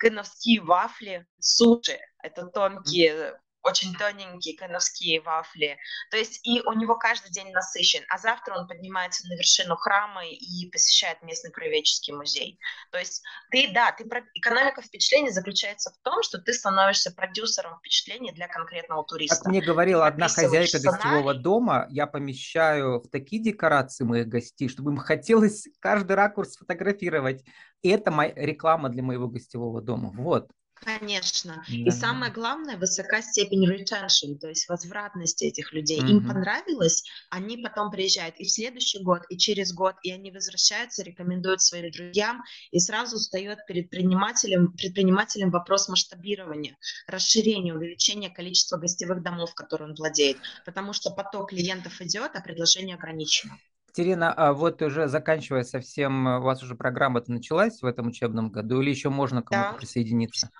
кеновские 0.00 0.60
вафли, 0.62 1.26
суши, 1.38 1.98
это 2.22 2.46
тонкие 2.46 3.38
очень 3.62 3.94
тоненькие 3.94 4.56
кановские 4.56 5.20
вафли. 5.20 5.78
То 6.10 6.16
есть 6.16 6.40
и 6.46 6.60
у 6.62 6.72
него 6.72 6.96
каждый 6.96 7.30
день 7.30 7.50
насыщен. 7.52 8.02
А 8.08 8.18
завтра 8.18 8.54
он 8.54 8.66
поднимается 8.66 9.26
на 9.28 9.34
вершину 9.34 9.76
храма 9.76 10.26
и 10.26 10.68
посещает 10.70 11.22
местный 11.22 11.50
краеведческий 11.50 12.12
музей. 12.12 12.58
То 12.90 12.98
есть 12.98 13.22
ты, 13.50 13.70
да, 13.72 13.92
ты, 13.92 14.04
экономика 14.34 14.82
впечатлений 14.82 15.30
заключается 15.30 15.90
в 15.90 15.98
том, 16.02 16.22
что 16.22 16.38
ты 16.38 16.52
становишься 16.52 17.12
продюсером 17.12 17.78
впечатлений 17.78 18.32
для 18.32 18.48
конкретного 18.48 19.04
туриста. 19.04 19.36
Как 19.36 19.46
мне 19.46 19.60
говорила 19.60 20.06
одна 20.06 20.28
хозяйка 20.28 20.80
гостевого 20.80 21.34
дома, 21.34 21.86
я 21.90 22.06
помещаю 22.06 23.00
в 23.00 23.08
такие 23.08 23.42
декорации 23.42 24.04
моих 24.04 24.28
гостей, 24.28 24.68
чтобы 24.68 24.90
им 24.90 24.96
хотелось 24.96 25.68
каждый 25.80 26.16
ракурс 26.16 26.56
фотографировать. 26.56 27.44
И 27.82 27.88
это 27.88 28.10
моя 28.10 28.32
реклама 28.34 28.88
для 28.88 29.02
моего 29.02 29.28
гостевого 29.28 29.80
дома. 29.80 30.10
Вот. 30.14 30.50
Конечно. 30.84 31.64
Да. 31.68 31.74
И 31.74 31.90
самое 31.90 32.32
главное, 32.32 32.76
высока 32.76 33.22
степень 33.22 33.70
retention, 33.70 34.36
то 34.38 34.48
есть 34.48 34.68
возвратности 34.68 35.44
этих 35.44 35.72
людей. 35.72 36.00
Mm-hmm. 36.00 36.10
Им 36.10 36.26
понравилось, 36.26 37.04
они 37.30 37.56
потом 37.58 37.90
приезжают 37.90 38.36
и 38.38 38.44
в 38.44 38.50
следующий 38.50 39.02
год, 39.02 39.22
и 39.28 39.38
через 39.38 39.72
год, 39.72 39.94
и 40.02 40.10
они 40.10 40.30
возвращаются, 40.30 41.02
рекомендуют 41.02 41.62
своим 41.62 41.90
друзьям, 41.90 42.42
и 42.70 42.80
сразу 42.80 43.18
встает 43.18 43.58
перед 43.66 43.90
предпринимателем, 43.90 44.72
предпринимателем 44.72 45.50
вопрос 45.50 45.88
масштабирования, 45.88 46.76
расширения, 47.06 47.74
увеличения 47.74 48.30
количества 48.30 48.76
гостевых 48.76 49.22
домов, 49.22 49.54
которые 49.54 49.90
он 49.90 49.94
владеет, 49.94 50.38
потому 50.64 50.92
что 50.92 51.10
поток 51.10 51.50
клиентов 51.50 52.00
идет, 52.00 52.32
а 52.34 52.40
предложение 52.40 52.96
ограничено. 52.96 53.58
Екатерина, 53.88 54.32
а 54.32 54.54
вот 54.54 54.80
уже 54.80 55.06
заканчивая 55.06 55.64
совсем, 55.64 56.26
у 56.26 56.40
вас 56.40 56.62
уже 56.62 56.74
программа-то 56.74 57.30
началась 57.30 57.82
в 57.82 57.84
этом 57.84 58.08
учебном 58.08 58.50
году 58.50 58.80
или 58.80 58.88
еще 58.88 59.10
можно 59.10 59.42
кому-то 59.42 59.72
да. 59.72 59.76
присоединиться? 59.76 60.50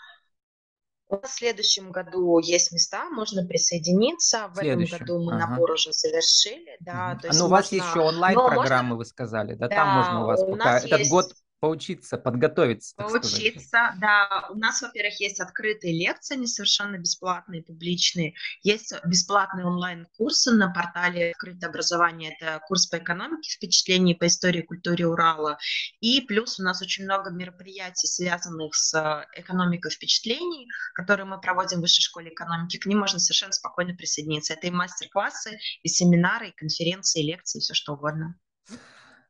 В 1.13 1.29
следующем 1.29 1.93
году 1.93 2.39
есть 2.39 2.73
места, 2.73 3.11
можно 3.11 3.45
присоединиться. 3.47 4.49
В 4.55 4.59
этом 4.59 4.85
году 4.87 5.23
мы 5.23 5.35
ага. 5.35 5.47
набор 5.47 5.73
уже 5.73 5.93
завершили. 5.93 6.75
Да, 6.81 7.19
то 7.21 7.27
есть 7.27 7.39
ну, 7.39 7.47
у 7.47 7.49
вас 7.51 7.71
еще 7.71 8.01
онлайн-программы, 8.01 8.91
можно... 8.91 8.97
вы 8.97 9.05
сказали, 9.05 9.55
да? 9.55 9.69
да? 9.69 9.77
Там 9.77 9.89
можно 9.99 10.25
у 10.25 10.27
вас 10.27 10.43
у 10.43 10.53
пока 10.53 10.79
этот 10.79 11.01
есть... 11.01 11.11
год 11.11 11.35
поучиться, 11.63 12.19
подготовиться. 12.19 12.97
Поучиться, 12.97 13.95
да. 14.01 14.49
У 14.51 14.59
нас, 14.59 14.83
во-первых, 14.83 15.21
есть 15.21 15.39
открытые 15.39 15.97
лекции, 15.97 16.35
они 16.35 16.49
совершенно 16.49 16.99
бесплатные, 16.99 17.63
публичные. 17.63 18.35
Есть 18.65 18.93
бесплатные 19.07 19.65
онлайн-курсы 19.65 20.51
на 20.51 20.73
портале 20.73 21.31
«Открытое 21.31 21.69
образование». 21.69 22.35
Это 22.35 22.61
курс 22.67 22.87
по 22.87 22.99
экономике, 22.99 23.49
впечатлений 23.49 24.17
по 24.17 24.27
истории 24.27 24.63
и 24.63 24.67
культуре 24.67 25.07
Урала. 25.07 25.57
И 26.01 26.21
плюс 26.23 26.59
у 26.59 26.65
нас 26.65 26.83
очень 26.83 27.05
много 27.05 27.31
мероприятий, 27.31 28.09
связанных 28.09 28.75
с 28.75 29.25
экономикой 29.37 29.93
впечатлений, 29.93 30.67
которые 30.95 31.27
мы 31.27 31.41
проводим 31.41 31.79
в 31.79 31.83
Высшей 31.83 32.03
школе 32.03 32.33
экономики. 32.33 32.79
К 32.79 32.87
ним 32.87 32.99
можно 32.99 33.21
совершенно 33.21 33.53
спокойно 33.53 33.95
присоединиться. 33.95 34.55
Это 34.55 34.67
и 34.67 34.71
мастер-классы, 34.73 35.61
и 35.85 35.89
семинары, 35.89 36.49
и 36.49 36.57
конференции, 36.57 37.23
и 37.23 37.27
лекции, 37.29 37.61
все 37.61 37.73
что 37.73 37.93
угодно. 37.93 38.35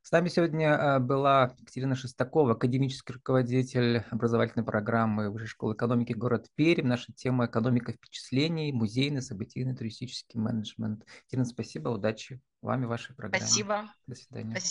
С 0.02 0.10
нами 0.10 0.28
сегодня 0.28 0.70
э, 0.70 0.98
была 0.98 1.54
Екатерина 1.60 1.94
Шестакова, 1.94 2.52
академический 2.52 3.14
руководитель 3.14 4.02
образовательной 4.10 4.64
программы 4.64 5.30
Высшей 5.30 5.46
школы 5.46 5.74
экономики 5.74 6.12
город 6.12 6.48
Пермь. 6.56 6.88
Наша 6.88 7.12
тема 7.12 7.46
экономика 7.46 7.92
впечатлений, 7.92 8.72
музейный, 8.72 9.22
событийный, 9.22 9.76
туристический 9.76 10.40
менеджмент. 10.40 11.04
Екатерина, 11.20 11.44
спасибо, 11.44 11.88
удачи 11.90 12.40
вам 12.62 12.82
и 12.82 12.86
вашей 12.86 13.14
программе. 13.14 13.44
Спасибо. 13.44 13.84
До 14.08 14.16
свидания. 14.16 14.50
Спасибо. 14.50 14.68